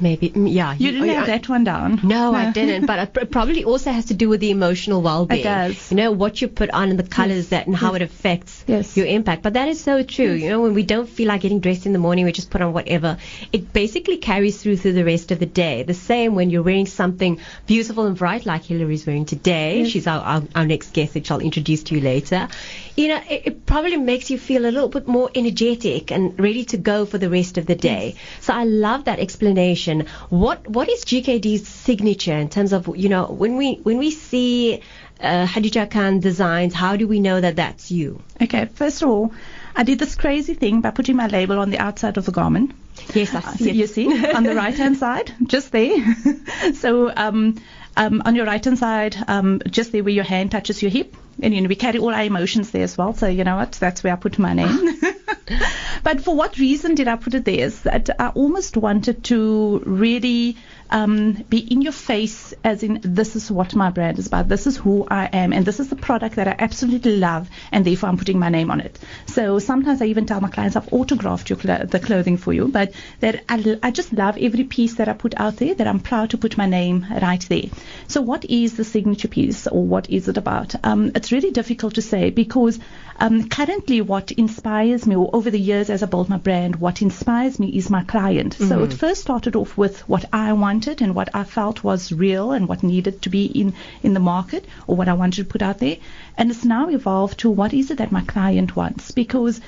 [0.00, 0.74] Maybe, mm, yeah.
[0.74, 2.00] You, didn't have I, that one down.
[2.02, 2.86] No, no, I didn't.
[2.86, 5.40] But it probably also has to do with the emotional well-being.
[5.40, 5.90] It does.
[5.90, 7.48] You know what you put on and the colors yes.
[7.48, 7.96] that and how yes.
[7.96, 8.96] it affects yes.
[8.96, 9.42] your impact.
[9.42, 10.32] But that is so true.
[10.32, 12.60] You know, when we don't feel like getting dressed in the morning, we just put
[12.60, 13.18] on whatever.
[13.52, 15.82] It basically carries through through the rest of the day.
[15.82, 19.84] The same when you're wearing something beautiful and bright like Hillary's wearing today.
[19.84, 22.48] She's our, our, our next guest, which I'll introduce to you later.
[22.96, 26.64] You know, it, it, probably makes you feel a little bit more energetic and ready
[26.66, 28.16] to go for the rest of the day.
[28.40, 29.81] So I love that explanation.
[30.30, 34.82] What what is GKD's signature in terms of you know when we when we see
[35.20, 38.20] uh, Gadija Khan designs, how do we know that that's you?
[38.40, 39.32] Okay, first of all,
[39.76, 42.72] I did this crazy thing by putting my label on the outside of the garment.
[43.14, 43.70] Yes, I see.
[43.70, 46.16] Uh, you see on the right hand side, just there.
[46.74, 47.56] so um,
[47.96, 51.16] um, on your right hand side, um, just there where your hand touches your hip,
[51.42, 53.14] and you know we carry all our emotions there as well.
[53.14, 53.72] So you know what?
[53.72, 55.00] That's where I put my name.
[56.02, 57.66] but for what reason did I put it there?
[57.66, 60.56] Is that I almost wanted to really
[60.92, 64.48] um, be in your face, as in this is what my brand is about.
[64.48, 67.84] This is who I am, and this is the product that I absolutely love, and
[67.84, 68.98] therefore I'm putting my name on it.
[69.26, 72.68] So sometimes I even tell my clients I've autographed your cl- the clothing for you,
[72.68, 75.74] but that I, I just love every piece that I put out there.
[75.74, 77.70] That I'm proud to put my name right there.
[78.08, 80.74] So what is the signature piece, or what is it about?
[80.84, 82.78] Um, it's really difficult to say because
[83.24, 87.02] Um, currently, what inspires me, or over the years as I built my brand, what
[87.02, 88.54] inspires me is my client.
[88.54, 92.50] So it first started off with what I wanted and what I felt was real
[92.50, 95.62] and what needed to be in, in the market or what I wanted to put
[95.62, 95.96] out there.
[96.36, 99.60] And it's now evolved to what is it that my client wants because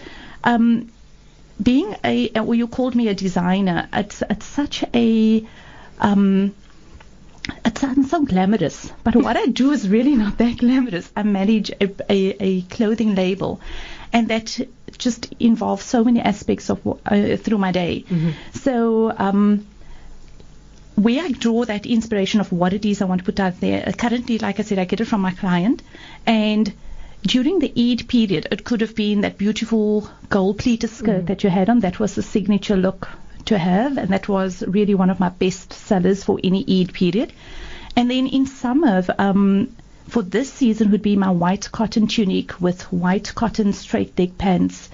[0.42, 0.90] um,
[1.62, 5.46] being a, well, you called me a designer, it's, it's such a,
[6.00, 6.52] um,
[7.64, 11.12] it sounds so glamorous, but what I do is really not that glamorous.
[11.14, 13.60] I manage a, a, a clothing label,
[14.12, 14.58] and that
[14.98, 18.04] just involves so many aspects of uh, through my day.
[18.54, 19.12] So.
[19.16, 19.66] Um,
[20.96, 23.86] where I draw that inspiration of what it is I want to put out there.
[23.86, 25.82] uh, Currently, like I said, I get it from my client,
[26.26, 26.72] and
[27.22, 31.50] during the Eid period, it could have been that beautiful gold pleated skirt that you
[31.50, 31.80] had on.
[31.80, 33.08] That was the signature look
[33.46, 37.32] to have, and that was really one of my best sellers for any Eid period.
[37.96, 39.74] And then in summer, um,
[40.08, 44.90] for this season would be my white cotton tunic with white cotton straight leg pants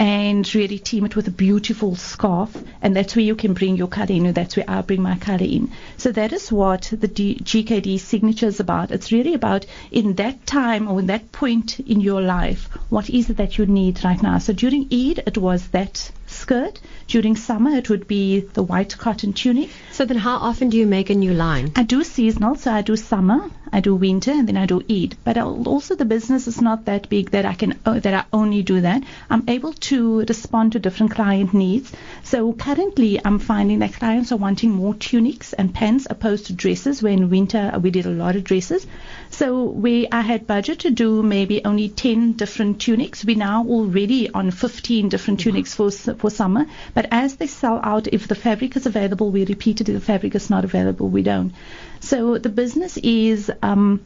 [0.00, 3.86] and really team it with a beautiful scarf and that's where you can bring your
[3.86, 5.70] color in and that's where I bring my color in.
[5.98, 8.90] So that is what the D- GKD signature is about.
[8.92, 13.28] It's really about in that time or in that point in your life, what is
[13.28, 14.38] it that you need right now?
[14.38, 16.80] So during Eid, it was that skirt.
[17.10, 19.70] During summer, it would be the white cotton tunic.
[19.90, 21.72] So then how often do you make a new line?
[21.74, 25.16] I do seasonal, so I do summer, I do winter, and then I do Eid.
[25.24, 28.24] But I'll- also the business is not that big that I can uh, that I
[28.32, 29.02] only do that.
[29.28, 31.90] I'm able to respond to different client needs.
[32.22, 37.02] So currently, I'm finding that clients are wanting more tunics and pants opposed to dresses.
[37.02, 38.86] Where in winter we did a lot of dresses.
[39.30, 43.24] So we I had budget to do maybe only 10 different tunics.
[43.24, 46.66] We're now already on 15 different tunics for for summer.
[46.94, 49.88] But as they sell out, if the fabric is available, we repeat it.
[49.88, 51.52] If the fabric is not available, we don't.
[52.00, 54.00] So the business is um,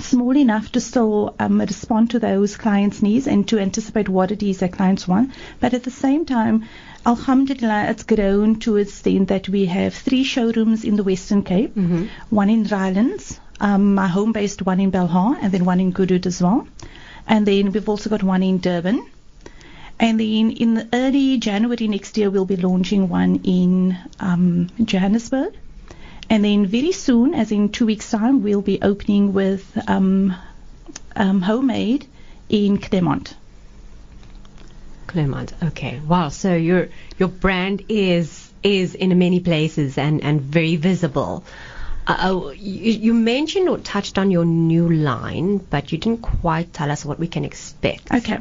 [0.00, 4.42] small enough to still um, respond to those clients' needs and to anticipate what it
[4.42, 5.32] is that clients want.
[5.60, 6.64] But at the same time,
[7.06, 11.76] Alhamdulillah, it's grown to its extent that we have three showrooms in the Western Cape,
[12.30, 16.42] one in Rylands, um, my home-based one in Belhar, and then one in Goodwood as
[16.42, 16.66] well.
[17.26, 19.06] And then we've also got one in Durban.
[19.98, 25.54] And then in early January next year, we'll be launching one in um, Johannesburg.
[26.28, 30.34] And then very soon, as in two weeks' time, we'll be opening with um,
[31.14, 32.06] um, Homemade
[32.48, 33.36] in Claremont.
[35.06, 35.52] Claremont.
[35.62, 36.00] Okay.
[36.00, 36.30] Wow.
[36.30, 41.44] So your your brand is is in many places and and very visible.
[42.06, 46.72] Uh, oh, you, you mentioned or touched on your new line, but you didn't quite
[46.72, 48.12] tell us what we can expect.
[48.12, 48.38] Okay.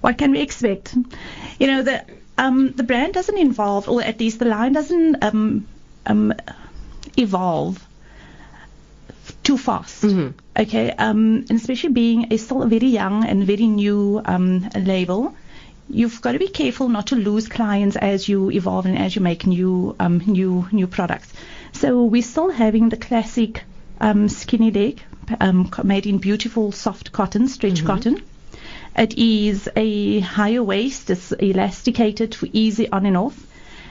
[0.00, 0.94] what can we expect?
[1.58, 2.04] You know, the
[2.38, 5.66] um, the brand doesn't involve, or at least the line doesn't um,
[6.06, 6.32] um,
[7.16, 7.86] evolve
[9.42, 10.04] too fast.
[10.58, 10.90] Okay.
[10.90, 15.34] Um, and especially being a still a very young and very new um, label.
[15.90, 19.20] You've got to be careful not to lose clients as you evolve and as you
[19.20, 21.30] make new um, new new products.
[21.74, 23.64] So we're still having the classic
[24.00, 25.02] um, skinny leg
[25.40, 28.22] um, made in beautiful soft cotton, stretch cotton.
[28.96, 31.10] It is a higher waist.
[31.10, 33.46] It's elasticated for easy on and off.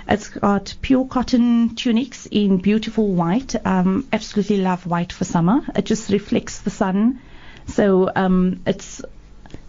[0.07, 3.55] It's got pure cotton tunics in beautiful white.
[3.65, 5.61] Um, absolutely love white for summer.
[5.75, 7.19] It just reflects the sun.
[7.67, 9.01] So um, it's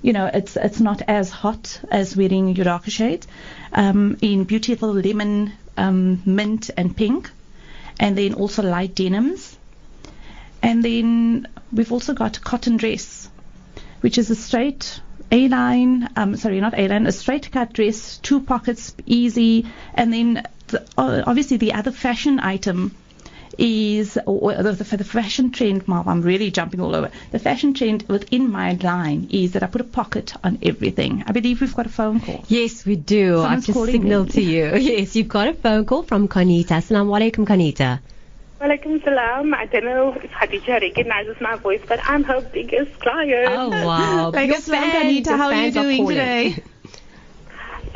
[0.03, 3.27] you know, it's it's not as hot as wearing your darker shades.
[3.73, 7.31] Um, in beautiful lemon, um, mint, and pink,
[7.99, 9.57] and then also light denims.
[10.63, 13.29] And then we've also got cotton dress,
[14.01, 18.95] which is a straight A-line, um, sorry, not A-line, a straight cut dress, two pockets,
[19.07, 19.67] easy.
[19.95, 22.95] And then the, obviously the other fashion item
[23.59, 27.11] is, oh, oh, or, or the, the fashion trend, Marv, I'm really jumping all over.
[27.31, 31.25] The fashion trend within my line is that I put a pocket on everything.
[31.27, 32.45] I believe we've got a phone call.
[32.49, 33.35] Yes, we do.
[33.35, 34.33] Someone's I've just calling signaled me.
[34.33, 34.65] to you.
[34.77, 36.73] Yes, you've got a phone call from Kanita.
[36.81, 38.01] Assalamu alaikum, Kanita.
[38.61, 39.53] Walaikum salam.
[39.53, 43.49] I don't know if Gadija recognizes my voice, but I'm her biggest client.
[43.51, 44.31] Oh wow.
[44.35, 46.17] Like Your Islam, fans- Kanita, how are you doing calling.
[46.17, 46.63] today?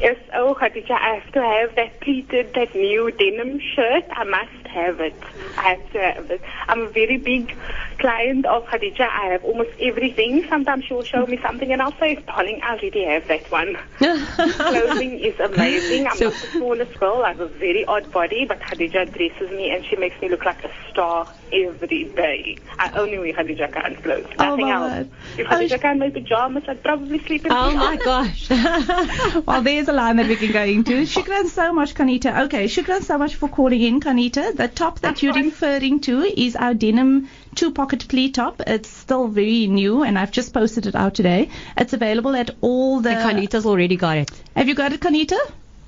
[0.01, 4.05] Yes, oh Gadija, I have to have that pleated, that new denim shirt.
[4.13, 5.15] I must have it.
[5.57, 6.41] I have to have it.
[6.69, 7.57] I'm a very big
[7.99, 9.01] client of Gadija.
[9.09, 10.47] I have almost everything.
[10.49, 13.77] Sometimes she will show me something and I'll say, darling, I already have that one.
[13.99, 16.07] Clothing is amazing.
[16.07, 17.23] I'm So- not the smallest girl.
[17.25, 20.45] I have a very odd body, but Gadija dresses me and she makes me look
[20.45, 22.57] like a star every day.
[22.79, 24.27] I only wear Gadija Khan's clothes.
[24.39, 24.93] Oh, Nothing else.
[24.93, 25.11] word.
[25.39, 28.49] If Oh, Gadija sh- Khan made pajamas, I'd probably sleep in Oh my gosh.
[29.47, 31.03] well, there's a line that we can go into.
[31.03, 32.45] Shukran so much, Kanita.
[32.47, 34.55] Okay, shukran so much for calling in, Kanita.
[34.59, 35.45] The top that That's you're fine.
[35.47, 38.61] referring to is our denim two pocket pleat top.
[38.67, 41.49] It's still very new and I've just posted it out today.
[41.77, 43.11] It's available at all the.
[43.11, 44.31] And Conita's already got it.
[44.57, 45.39] Have you got it, Conita?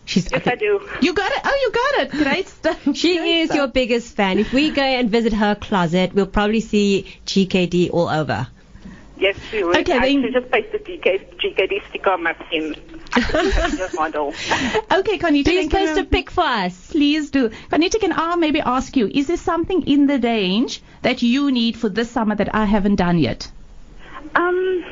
[0.05, 0.81] She's Yes, I do.
[1.03, 1.41] You got it?
[1.45, 2.25] Oh, you got it.
[2.25, 2.79] Great stuff.
[2.97, 3.57] She Great is stuff.
[3.57, 4.39] your biggest fan.
[4.39, 8.47] If we go and visit her closet, we'll probably see GKD all over.
[9.21, 9.77] Yes, we would.
[9.77, 12.75] Okay, I then- actually just pasted GK, GKD sticker on my skin.
[13.15, 14.29] Just model.
[14.91, 15.51] Okay, Conita.
[15.51, 16.91] Please then can post I- a pic for us.
[16.91, 17.51] Please do.
[17.71, 21.77] Conita, can I maybe ask you, is there something in the range that you need
[21.77, 23.51] for this summer that I haven't done yet?
[24.35, 24.85] Um,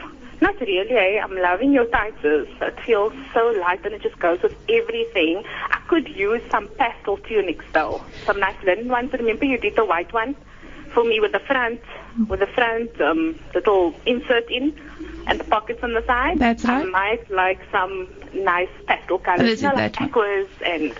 [0.42, 0.90] not really.
[0.90, 1.20] Eh?
[1.22, 2.18] I'm loving your tights.
[2.22, 5.42] It feels so light and it just goes with everything.
[5.70, 8.02] I could use some pastel tunics though.
[8.26, 9.12] Some nice linen ones.
[9.12, 10.36] Remember you did the white one
[10.92, 11.80] for me with the front,
[12.28, 14.74] with the front um, little insert in
[15.26, 16.38] and the pockets on the side.
[16.38, 16.86] That's right.
[16.86, 19.48] I might like some nice pastel colors.
[19.48, 20.08] Is you know, like that one?
[20.10, 20.94] aquas and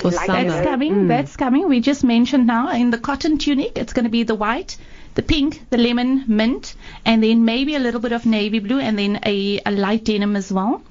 [0.00, 0.26] For like.
[0.26, 0.94] That's coming.
[0.94, 1.08] Mm.
[1.08, 1.68] That's coming.
[1.68, 4.76] We just mentioned now in the cotton tunic, it's going to be the white,
[5.14, 8.98] the pink, the lemon, mint, and then maybe a little bit of navy blue, and
[8.98, 10.82] then a, a light denim as well.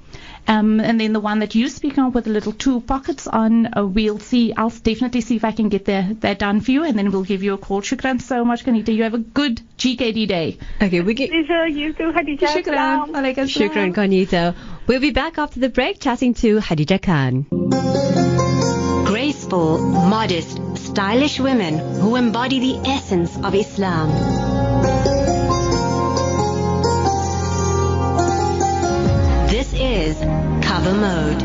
[0.48, 3.76] Um, and then the one that you speak of with the little two pockets on,
[3.76, 4.52] uh, we'll see.
[4.52, 7.22] I'll definitely see if I can get that, that done for you, and then we'll
[7.22, 7.80] give you a call.
[7.80, 8.94] Shukran so much, Kanita.
[8.94, 10.58] You have a good GKD day.
[10.80, 11.30] Okay, we get.
[11.30, 12.48] Pleasure, you too, Gadija.
[12.48, 12.64] Shukran.
[12.64, 13.12] Salam.
[13.12, 13.94] Alaikum Shukran, salam.
[13.94, 14.54] Conito.
[14.86, 17.46] We'll be back after the break chatting to Gadija Khan.
[19.04, 24.71] Graceful, modest, stylish women who embody the essence of Islam.
[29.52, 30.18] This is
[30.64, 31.42] Cover Mode.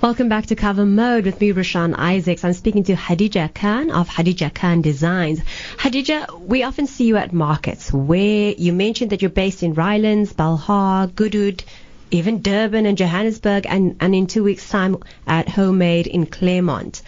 [0.00, 2.44] Welcome back to Cover Mode with me, Rashan Isaacs.
[2.44, 5.40] I'm speaking to Gadija Khan of Gadija Khan Designs.
[5.78, 10.32] Gadija, we often see you at markets where you mentioned that you're based in Rylands,
[10.32, 11.64] Belhar, Goodwood,
[12.12, 17.02] even Durban and Johannesburg, and, and in two weeks' time at Homemade in Claremont.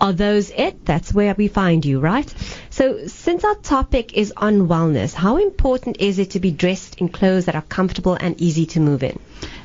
[0.00, 0.84] Are those it?
[0.84, 2.32] That's where we find you, right?
[2.76, 7.08] So, since our topic is on wellness, how important is it to be dressed in
[7.08, 9.18] clothes that are comfortable and easy to move in?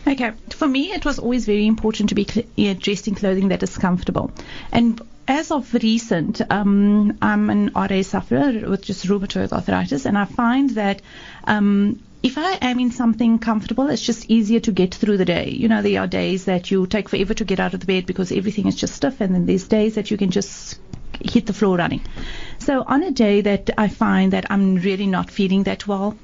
[0.07, 3.77] Okay, for me, it was always very important to be dressed in clothing that is
[3.77, 4.31] comfortable.
[4.71, 10.23] And as of recent, um, I'm an RA sufferer with just rheumatoid arthritis, and I
[10.23, 11.01] find that
[11.43, 15.49] um, if I am in something comfortable, it's just easier to get through the day.
[15.49, 18.05] You know, there are days that you take forever to get out of the bed
[18.05, 20.79] because everything is just stiff, and then there's days that you can just
[21.19, 22.01] hit the floor running.
[22.59, 26.17] So on a day that I find that I'm really not feeling that well,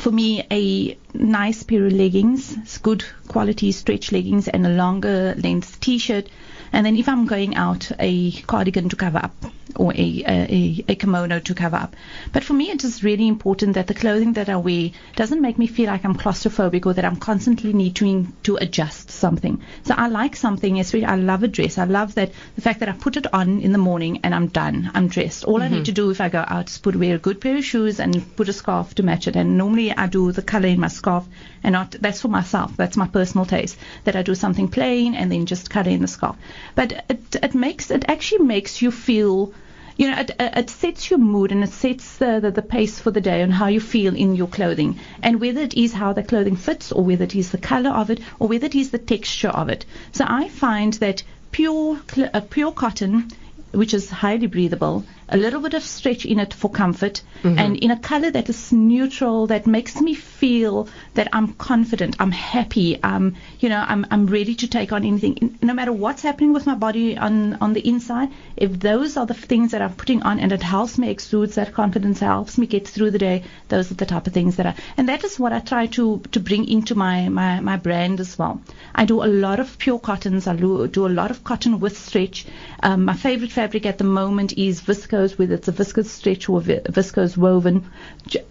[0.00, 5.80] for me, a nice pair of leggings, good quality stretch leggings, and a longer length
[5.80, 6.28] t-shirt.
[6.74, 9.32] And then if I'm going out, a cardigan to cover up
[9.76, 11.96] or a, a, a kimono to cover up.
[12.32, 15.58] But for me, it is really important that the clothing that I wear doesn't make
[15.58, 19.62] me feel like I'm claustrophobic or that I'm constantly needing to adjust something.
[19.84, 21.78] So I like something, especially I love a dress.
[21.78, 24.48] I love that the fact that I put it on in the morning and I'm
[24.48, 24.90] done.
[24.94, 25.44] I'm dressed.
[25.44, 25.84] All I need mm-hmm.
[25.84, 28.36] to do if I go out is put wear a good pair of shoes and
[28.36, 29.36] put a scarf to match it.
[29.36, 31.24] And normally I do the color in my scarf
[31.62, 32.76] and not that's for myself.
[32.76, 33.76] That's my personal taste.
[34.04, 36.36] That I do something plain and then just color in the scarf.
[36.74, 39.52] But it it makes it actually makes you feel
[39.96, 43.10] you know, it, it sets your mood and it sets the, the, the pace for
[43.10, 44.98] the day and how you feel in your clothing.
[45.22, 48.10] And whether it is how the clothing fits or whether it is the color of
[48.10, 49.84] it or whether it is the texture of it.
[50.12, 51.22] So I find that
[51.52, 52.00] pure,
[52.32, 53.30] uh, pure cotton,
[53.70, 57.22] which is highly breathable, a little bit of stretch in it for comfort,
[57.58, 62.30] and in a color that is neutral, that makes me feel that I'm confident, I'm
[62.32, 65.58] happy, um, you know, I'm, I'm ready to take on anything.
[65.62, 69.34] No matter what's happening with my body on, on the inside, if those are the
[69.34, 72.86] things that I'm putting on and it helps me exudes that confidence, helps me get
[72.86, 75.52] through the day, those are the type of things that I, and that is what
[75.52, 78.60] I try to, to bring into my, my, my brand as well.
[78.94, 81.96] I do a lot of pure cottons, I do, do a lot of cotton with
[81.96, 82.46] stretch.
[82.82, 86.60] Um, my favorite fabric at the moment is viscose, whether it's a viscose stretch or
[86.60, 87.86] vi- viscose woven,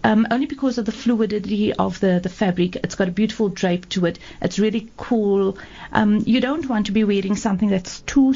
[0.02, 2.76] um, only because of the fluidity of the, the fabric.
[2.76, 4.18] It's got a beautiful drape to it.
[4.42, 5.56] It's really cool.
[5.92, 8.34] Um, you don't want to be wearing something that's too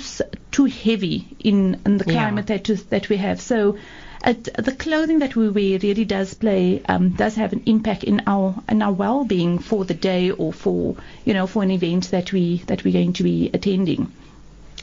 [0.51, 2.14] too heavy in, in the Yeah.
[2.14, 3.40] climate that that we have.
[3.40, 3.79] So.
[4.27, 8.20] It, the clothing that we wear really does play um, does have an impact in
[8.27, 12.33] our in our well-being for the day or for you know for an event that
[12.33, 14.11] we that we're going to be attending.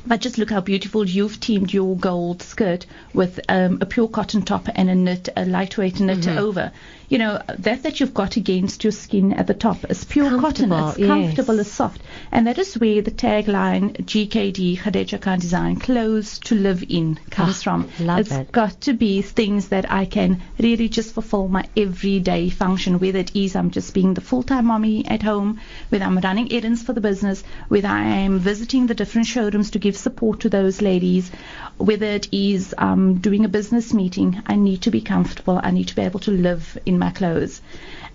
[0.08, 4.44] But just look how beautiful you've teamed your gold skirt with um, a pure cotton
[4.44, 6.72] top and a knit, a lightweight knit over.
[7.08, 10.70] You know, that that you've got against your skin at the top is pure cotton.
[10.70, 11.08] Comfortable, It's yes.
[11.08, 12.02] comfortable, it's soft.
[12.32, 17.60] And that is where the tagline GKD, Gadija Khan Design, clothes to live in, comes
[17.60, 17.90] Ah, from.
[18.00, 18.52] love It's it.
[18.52, 23.36] got to be things that I can really just fulfill my everyday function, whether it
[23.36, 27.02] is I'm just being the full-time mommy at home, whether I'm running errands for the
[27.02, 31.32] business, whether I am visiting the different showrooms to give support to those ladies,
[31.78, 35.60] whether it is um, doing a business meeting, I need to be comfortable.
[35.62, 37.62] I need to be able to live in my clothes.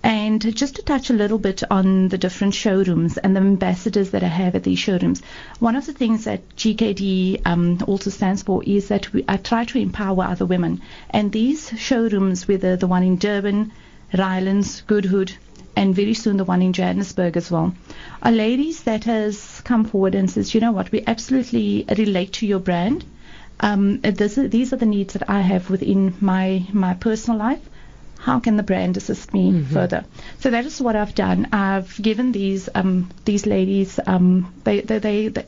[0.03, 4.23] And just to touch a little bit on the different showrooms and the ambassadors that
[4.23, 5.21] I have at these showrooms,
[5.59, 9.65] one of the things that GKD um, also stands for is that we, I try
[9.65, 10.81] to empower other women.
[11.11, 13.71] And these showrooms, whether the one in Durban,
[14.17, 15.33] Rylands, Goodwood,
[15.75, 17.75] and very soon the one in Johannesburg as well,
[18.23, 22.47] are ladies that has come forward and says, you know what, we absolutely relate to
[22.47, 23.05] your brand.
[23.59, 27.61] Um, this, these are the needs that I have within my my personal life.
[28.21, 30.05] How can the brand assist me further?
[30.39, 31.47] So that is what I've done.
[31.51, 35.45] I've given these um, these ladies um, they, they, they, they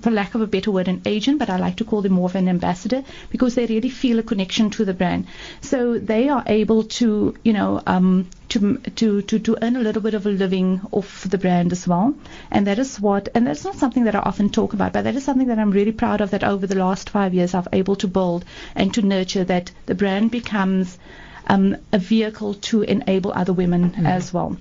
[0.00, 2.28] for lack of a better word, an agent, but I like to call them more
[2.28, 5.26] of an ambassador because they really feel a connection to the brand.
[5.60, 10.02] So they are able to, you know, um, to, to, to, to earn a little
[10.02, 12.14] bit of a living off the brand as well.
[12.50, 15.14] And that is what, and that's not something that I often talk about, but that
[15.14, 17.96] is something that I'm really proud of that over the last five years I've able
[17.96, 18.44] to build
[18.74, 20.98] and to nurture that the brand becomes
[21.46, 24.56] um, a vehicle to enable other women as well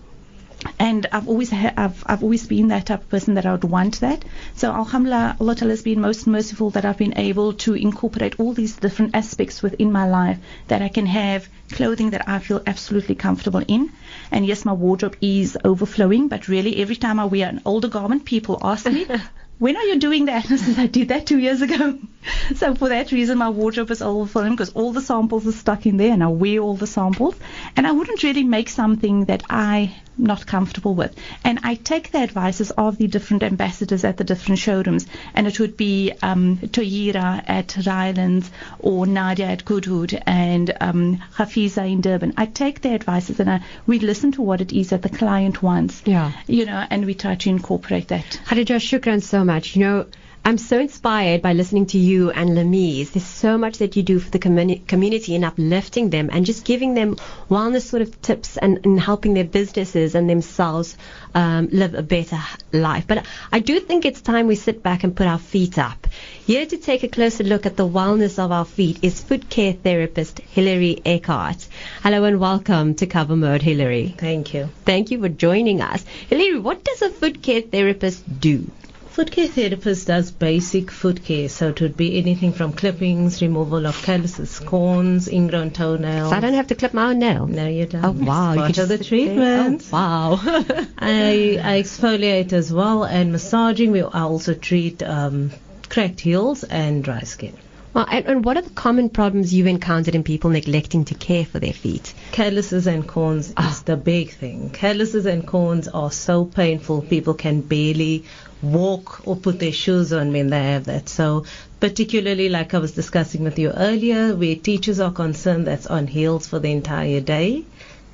[0.79, 3.63] and I've always ha- I've, I've always been that type of person that I would
[3.63, 4.23] want that.
[4.55, 8.75] So Alhamdulillah, Allah has been most merciful that I've been able to incorporate all these
[8.75, 13.63] different aspects within my life that I can have clothing that I feel absolutely comfortable
[13.67, 13.91] in.
[14.31, 18.25] And yes, my wardrobe is overflowing, but really every time I wear an older garment,
[18.25, 19.07] people ask me,
[19.59, 20.45] when are you doing that?
[20.51, 21.97] I said, I did that two years ago.
[22.55, 25.97] so for that reason, my wardrobe is overflowing because all the samples are stuck in
[25.97, 27.35] there and I wear all the samples.
[27.75, 31.15] And I wouldn't really make something that I'm not comfortable with.
[31.43, 35.07] And I take the advices of the different ambassadors at the different showrooms.
[35.33, 38.49] And it would be um, Toyira at Rylands
[38.79, 42.33] or Nadia at Goodwood and um, Hafiza in Durban.
[42.37, 45.61] I take their advices and I, we listen to what it is that the client
[45.61, 46.01] wants.
[46.05, 46.31] Yeah.
[46.47, 48.39] You know, and we try to incorporate that.
[48.45, 49.75] Gadija, shukran so much.
[49.75, 50.05] You know,
[50.47, 53.13] I'm so inspired by listening to you and Lameez.
[53.13, 56.63] There's so much that you do for the communi- community and uplifting them and just
[56.63, 57.15] giving them
[57.49, 60.97] wellness sort of tips and, and helping their businesses and themselves
[61.33, 62.39] um, live a better
[62.71, 63.07] life.
[63.07, 66.05] But I do think it's time we sit back and put our feet up.
[66.45, 69.73] Here to take a closer look at the wellness of our feet is foot care
[69.73, 71.67] therapist Hilary Eckhart.
[72.03, 74.13] Hello and welcome to Cover Mode, Hilary.
[74.15, 74.69] Thank you.
[74.85, 76.05] Thank you for joining us.
[76.29, 78.69] Hilary, what does a foot care therapist do?
[79.15, 83.87] Foot care therapist does basic foot care, so it would be anything from clippings, removal
[83.87, 86.31] of calluses, corns, ingrown toenails.
[86.31, 87.47] So I don't have to clip my own nail.
[87.47, 88.03] No, you don't.
[88.03, 88.51] Oh wow!
[88.51, 89.83] It's you part can of the just treatment.
[89.85, 90.39] Oh, wow.
[90.97, 93.91] I, I exfoliate as well, and massaging.
[93.91, 95.51] We I also treat um,
[95.87, 97.55] cracked heels and dry skin.
[97.93, 101.45] well, and, and what are the common problems you've encountered in people neglecting to care
[101.45, 102.13] for their feet?
[102.33, 103.71] Calluses and corns Ah.
[103.71, 104.71] is the big thing.
[104.71, 108.25] Calluses and corns are so painful, people can barely
[108.71, 111.09] walk or put their shoes on when they have that.
[111.09, 111.45] So,
[111.79, 116.47] particularly like I was discussing with you earlier, where teachers are concerned that's on heels
[116.47, 117.65] for the entire day,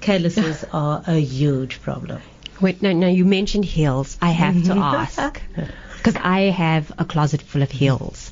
[0.02, 2.22] calluses are a huge problem.
[2.60, 3.08] Wait, no, no.
[3.08, 4.18] You mentioned heels.
[4.22, 5.42] I have to ask
[5.98, 8.32] because I have a closet full of heels.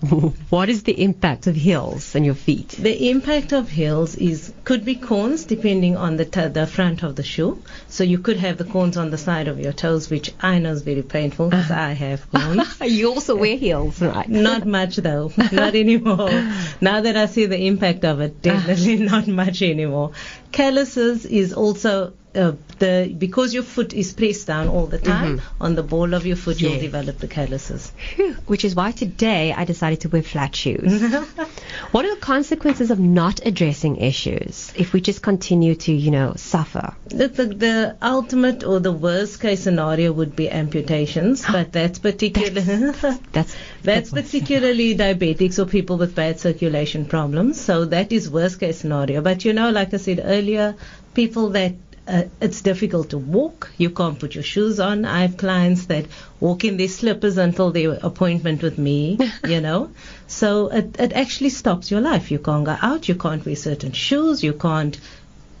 [0.50, 2.68] what is the impact of heels on your feet?
[2.68, 7.16] The impact of heels is could be cones depending on the t- the front of
[7.16, 7.62] the shoe.
[7.88, 10.72] So you could have the cones on the side of your toes, which I know
[10.72, 11.86] is very painful because ah.
[11.86, 12.80] I have corns.
[12.80, 14.28] you also wear heels, right?
[14.28, 16.30] Not much though, not anymore.
[16.80, 18.42] Now that I see the impact of it, ah.
[18.42, 20.12] definitely not much anymore.
[20.52, 25.74] Calluses is also uh, the because your foot is pressed down all the time on
[25.74, 27.90] the ball of your foot, you'll develop the calluses.
[28.46, 31.02] Which is why today I decided to wear flat shoes.
[31.90, 36.34] what are the consequences of not addressing issues if we just continue to, you know,
[36.36, 36.94] suffer?
[37.08, 42.60] The, the, the ultimate or the worst case scenario would be amputations, but that's particular.
[42.60, 47.60] That's That's that was- particularly diabetics or people with bad circulation problems.
[47.60, 49.22] So that is worst case scenario.
[49.22, 50.74] But you know, like I said earlier,
[51.14, 51.74] people that
[52.06, 53.70] uh, it's difficult to walk.
[53.78, 55.04] You can't put your shoes on.
[55.04, 56.06] I have clients that
[56.40, 59.90] walk in their slippers until their appointment with me, you know.
[60.26, 62.30] So it, it actually stops your life.
[62.30, 63.08] You can't go out.
[63.08, 64.42] You can't wear certain shoes.
[64.42, 64.98] You can't.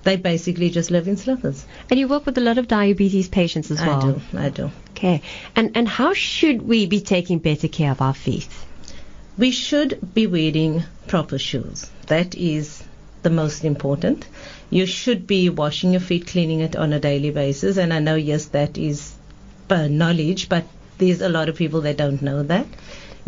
[0.04, 1.66] They basically just live in slippers.
[1.90, 3.98] And you work with a lot of diabetes patients as well.
[3.98, 4.20] I do.
[4.38, 4.70] I do.
[4.90, 5.22] Okay.
[5.56, 8.48] And and how should we be taking better care of our feet?
[9.38, 11.90] we should be wearing proper shoes.
[12.06, 12.82] That is
[13.26, 14.26] the most important.
[14.76, 17.76] you should be washing your feet, cleaning it on a daily basis.
[17.82, 19.02] And I know, yes, that is
[19.76, 20.64] uh, knowledge, but
[21.02, 22.66] there's a lot of people that don't know that.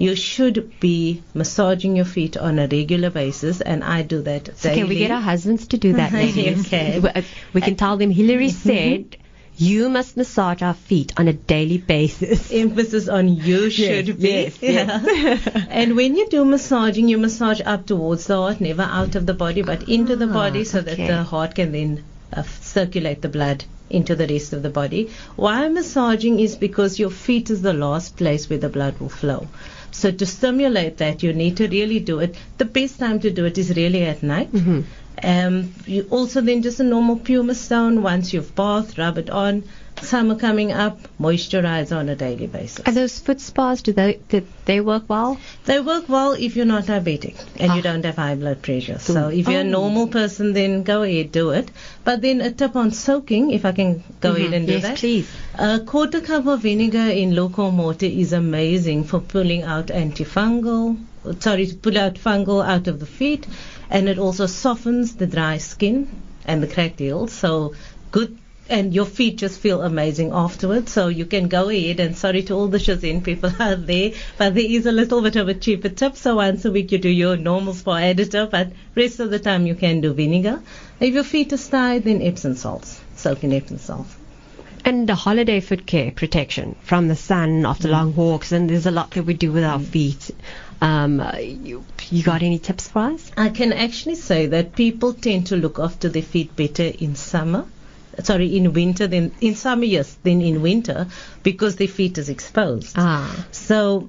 [0.06, 4.76] You should be massaging your feet on a regular basis, and I do that daily.
[4.80, 6.12] Can we get our husbands to do that?
[6.66, 6.98] Okay.
[7.06, 7.24] We-
[7.54, 9.16] We can tell them Hillary said
[9.58, 12.50] you must massage our feet on a daily basis.
[12.52, 14.28] emphasis on you should be.
[14.28, 15.42] yes, yes.
[15.44, 15.66] Yeah.
[15.70, 19.34] and when you do massaging, you massage up towards the heart, never out of the
[19.34, 23.64] body, but into the body so that the heart can then uh, circulate the blood
[23.90, 25.10] into the rest of the body.
[25.34, 29.48] Why massaging is because your feet is the last place where the blood will flow.
[29.90, 32.36] So to stimulate that, you need to really do it.
[32.58, 34.52] The best time to do it is really at night.
[34.52, 34.82] Mm-hmm.
[35.22, 39.64] Um, you also then just a normal pumice stone once you've bathed, rub it on.
[40.00, 42.86] Summer coming up, moisturize on a daily basis.
[42.86, 45.40] Are those foot spas, do they, do they work well?
[45.64, 47.82] They work well if you're not diabetic and you Ah.
[47.82, 49.00] don't have high blood pressure.
[49.00, 49.68] So if you're a Oh.
[49.80, 51.72] normal person, then go ahead, do it.
[52.04, 54.82] But then a tip on soaking, if I can go ahead and do Mm-hmm.
[54.82, 54.98] yes, that.
[54.98, 55.28] please.
[55.58, 60.96] A quarter cup of vinegar in lukewarm water is amazing for pulling out antifungal,
[61.40, 63.48] sorry, to pull out fungal out of the feet,
[63.90, 66.08] and it also softens the dry skin
[66.44, 67.32] and the cracked heels.
[67.32, 67.74] So
[68.10, 68.36] good.
[68.70, 72.54] And your feet just feel amazing afterwards, so you can go ahead and sorry to
[72.54, 75.88] all the Shazin people out there, but there is a little bit of a cheaper
[75.88, 76.16] tip.
[76.16, 79.66] So once a week you do your normal spa editor, but rest of the time
[79.66, 80.60] you can do vinegar.
[81.00, 84.14] If your feet are tired, then Epsom salts, soak in Epsom salts.
[84.84, 87.92] And the holiday foot care protection from the sun after mm.
[87.92, 89.86] long walks, and there's a lot that we do with our mm.
[89.86, 90.30] feet.
[90.80, 93.30] Um, you, you got any tips for us?
[93.36, 97.66] I can actually say that people tend to look after their feet better in summer.
[98.22, 101.06] Sorry, in winter than in summer, yes, than in winter
[101.42, 102.94] because their feet is exposed.
[102.96, 104.08] Ah, So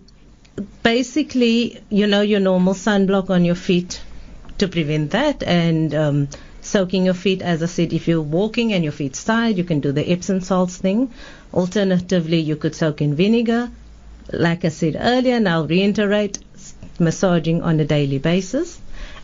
[0.84, 4.02] basically, you know, your normal sunblock on your feet
[4.58, 6.28] to prevent that and um,
[6.62, 7.42] soaking your feet.
[7.42, 10.42] As I said, if you're walking and your feet's tired, you can do the Epsom
[10.42, 11.14] salts thing.
[11.54, 13.70] Alternatively, you could soak in vinegar.
[14.32, 16.38] Like I said earlier, and I'll reiterate,
[17.00, 18.80] massaging on a daily basis.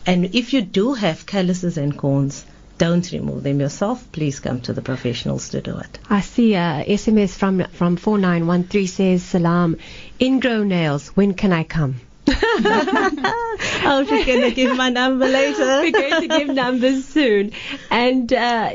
[0.06, 2.44] And if you do have calluses and corns,
[2.78, 4.10] don't remove them yourself.
[4.12, 5.98] Please come to the professionals to do it.
[6.10, 9.78] I see a SMS from from 4913 says, Salam,
[10.20, 12.00] ingrown nails, when can I come?
[12.28, 15.64] Oh, she's going to give my number later.
[15.64, 17.52] We're going to give numbers soon.
[17.90, 18.70] And uh,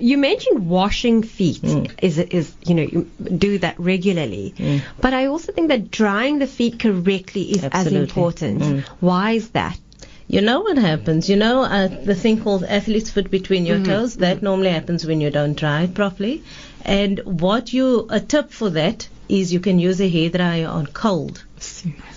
[0.00, 1.90] you mentioned washing feet Mm.
[2.02, 3.02] is is you know you
[3.38, 4.54] do that regularly,
[5.00, 8.60] but I also think that drying the feet correctly is as important.
[8.62, 8.82] Mm.
[9.00, 9.78] Why is that?
[10.26, 11.28] You know what happens?
[11.30, 13.84] You know uh, the thing called athlete's foot between Mm-hmm.
[13.84, 14.16] your toes?
[14.16, 16.42] That normally happens when you don't dry it properly.
[16.84, 21.42] And what you, a tip for that is you can use a hairdryer on cold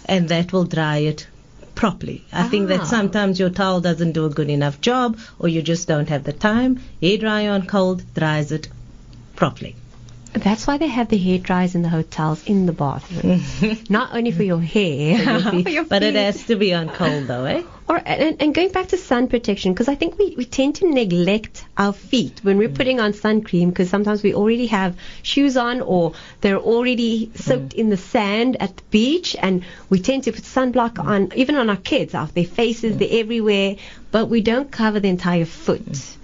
[0.05, 1.27] and that will dry it
[1.75, 2.23] properly.
[2.33, 2.77] I think Ah.
[2.77, 6.23] that sometimes your towel doesn't do a good enough job or you just don't have
[6.23, 6.79] the time.
[7.01, 8.67] Hairdryer on cold dries it
[9.35, 9.75] properly.
[10.43, 13.41] That's why they have the hair dryers in the hotels in the bathroom,
[13.89, 17.45] not only for your hair, for your but it has to be on cold though,
[17.45, 17.63] eh?
[17.89, 20.91] Or and, and going back to sun protection, because I think we, we tend to
[20.91, 22.75] neglect our feet when we're mm.
[22.75, 27.69] putting on sun cream, because sometimes we already have shoes on or they're already soaked
[27.69, 27.79] mm.
[27.79, 31.05] in the sand at the beach, and we tend to put sunblock mm.
[31.05, 33.77] on even on our kids, off their faces, they're everywhere,
[34.11, 36.16] but we don't cover the entire foot.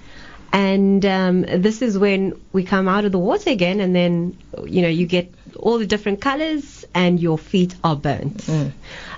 [0.54, 4.84] And um, this is when we come out of the water again, and then you
[4.84, 8.48] know you get all the different colors, and your feet are burnt.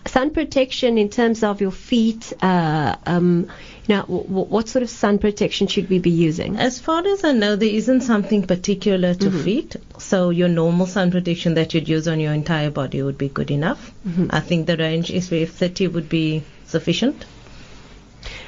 [0.08, 2.32] Sun protection in terms of your feet.
[2.42, 3.48] Uh, um,
[3.90, 6.56] now, w- w- what sort of sun protection should we be using?
[6.58, 9.76] As far as I know, there isn't something particular to feet.
[10.00, 13.52] So your normal sun protection that you'd use on your entire body would be good
[13.52, 13.92] enough.
[14.30, 17.26] I think the range SPF 30 would be sufficient.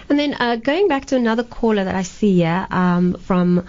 [0.10, 3.66] And then uh, going back to another caller that I see here um, from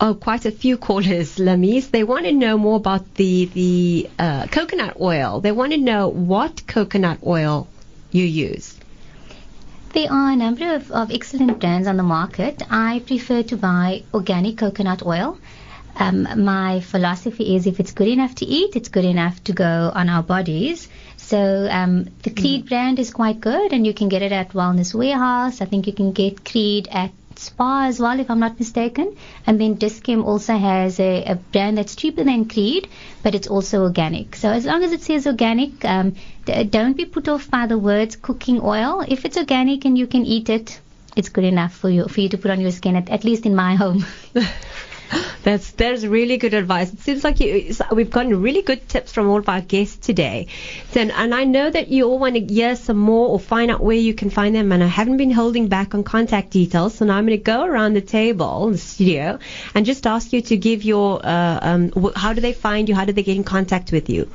[0.00, 1.90] oh quite a few callers, Lameez.
[1.90, 5.40] They want to know more about the the uh, coconut oil.
[5.40, 7.66] They want to know what coconut oil
[8.10, 8.74] you use.
[9.94, 12.62] There are a number of, of excellent brands on the market.
[12.70, 15.38] I prefer to buy organic coconut oil.
[15.96, 19.90] Um, my philosophy is if it's good enough to eat, it's good enough to go
[19.94, 20.88] on our bodies.
[21.18, 24.94] So um, the Crede brand is quite good, and you can get it at Wellness
[24.94, 25.60] Warehouse.
[25.60, 29.14] I think you can get Crede at Spar as well, if I'm not mistaken.
[29.46, 32.88] And then Dis-Chem also has a, a brand that's cheaper than Crede,
[33.22, 34.36] but it's also organic.
[34.36, 36.14] So as long as it says organic, um,
[36.46, 39.04] d- don't be put off by the words cooking oil.
[39.06, 40.80] If it's organic and you can eat it,
[41.16, 42.96] it's good enough for you for you to put on your skin.
[42.96, 44.06] At, at least in my home.
[45.42, 46.92] That's that's really good advice.
[46.92, 50.48] It seems like you, we've gotten really good tips from all of our guests today.
[50.92, 53.80] Then, and I know that you all want to hear some more or find out
[53.80, 54.72] where you can find them.
[54.72, 57.64] And I haven't been holding back on contact details, so now I'm going to go
[57.64, 59.38] around the table, the studio,
[59.74, 62.94] and just ask you to give your uh, um, how do they find you?
[62.94, 64.30] How do they get in contact with you?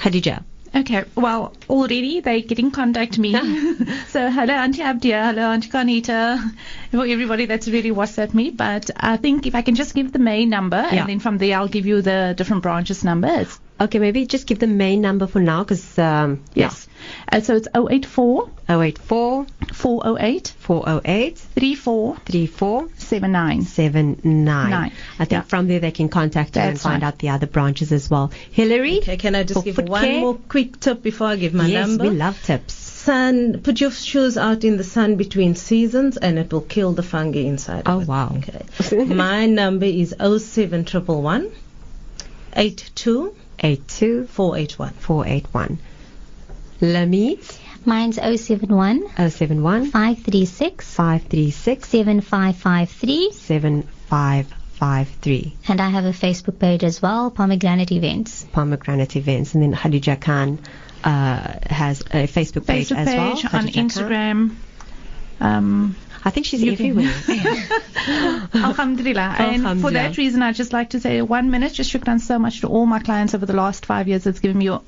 [0.00, 0.42] Gadija.
[0.74, 3.32] Okay, well, already they get in contact me.
[4.08, 6.38] so hello, Auntie Abdia, hello, Auntie Carnita,
[6.90, 8.50] for everybody that's really WhatsApp me.
[8.50, 11.00] But I think if I can just give the main number, Yeah.
[11.00, 13.58] and then from there I'll give you the different branches numbers.
[13.80, 16.88] Okay, maybe just give the main number for now, because um, Yes.
[17.32, 18.52] Uh, so it's 084 yeah.
[18.68, 23.64] 084 408 408 3479.
[23.64, 24.70] 3479.
[24.70, 24.92] Nine.
[25.18, 25.42] I think Yeah.
[25.42, 27.08] from there they can contact you and find right.
[27.08, 28.30] out the other branches as well.
[28.50, 28.98] Hillary?
[28.98, 30.20] Okay, can I just give one care?
[30.20, 32.04] more quick tip before I give my yes, number?
[32.04, 32.74] we love tips.
[32.74, 37.02] sun, put your shoes out in the sun between seasons and it will kill the
[37.02, 37.84] fungi inside.
[37.86, 38.08] Oh, of it.
[38.08, 38.36] wow.
[38.36, 39.04] Okay.
[39.06, 41.50] My number is 07111
[42.54, 44.90] 82 82 481.
[44.94, 45.78] 481.
[46.80, 47.58] Lameez?
[47.88, 53.32] Mine's 071 071 536 536 7553.
[53.32, 55.56] 7553.
[55.68, 58.44] And I have a Facebook page as well, Pomegranate Events.
[58.52, 59.54] Pomegranate events.
[59.54, 60.58] And then Gadija Khan
[61.02, 63.36] uh, has a Facebook page Facebook as well.
[63.36, 64.54] page on Instagram.
[65.40, 67.06] Um, I think she's You everywhere.
[68.54, 69.36] Alhamdulillah.
[69.38, 72.60] And for that reason, I'd just like to say one minute, just shukran so much
[72.60, 74.26] to all my clients over the last five years.
[74.26, 74.82] It's given me your,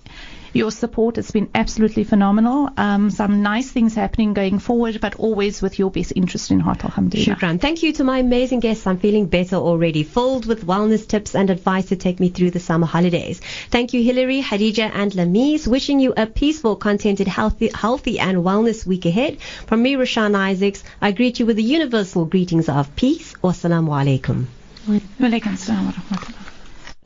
[0.53, 1.19] your support.
[1.19, 2.71] It's been absolutely phenomenal.
[2.77, 6.85] Um, some nice things happening going forward, but always with your best interest in heart,
[6.85, 7.37] alhamdulillah.
[7.37, 7.61] Shukran.
[7.61, 8.87] Thank you to my amazing guests.
[8.87, 12.61] I'm feeling better already, filled with wellness tips and advice to take me through the
[12.61, 13.41] summer holidays.
[13.71, 15.67] Thank you, Hilary, Gadija, and Lameez.
[15.67, 19.41] Wishing you a peaceful, contented, healthy, healthy and wellness week ahead.
[19.67, 23.35] From me, Rashan Isaacs, I greet you with the universal greetings of peace.
[23.43, 24.47] Wassalamu alaikum.
[24.87, 25.93] Walaikum assalam wa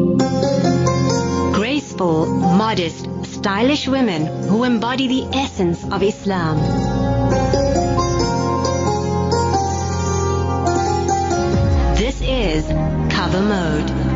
[0.01, 1.24] rahmatullah.
[1.65, 6.59] Graceful, modest, stylish women who embody the essence of Islam.
[11.97, 12.67] This is
[13.11, 14.14] Cover Mode.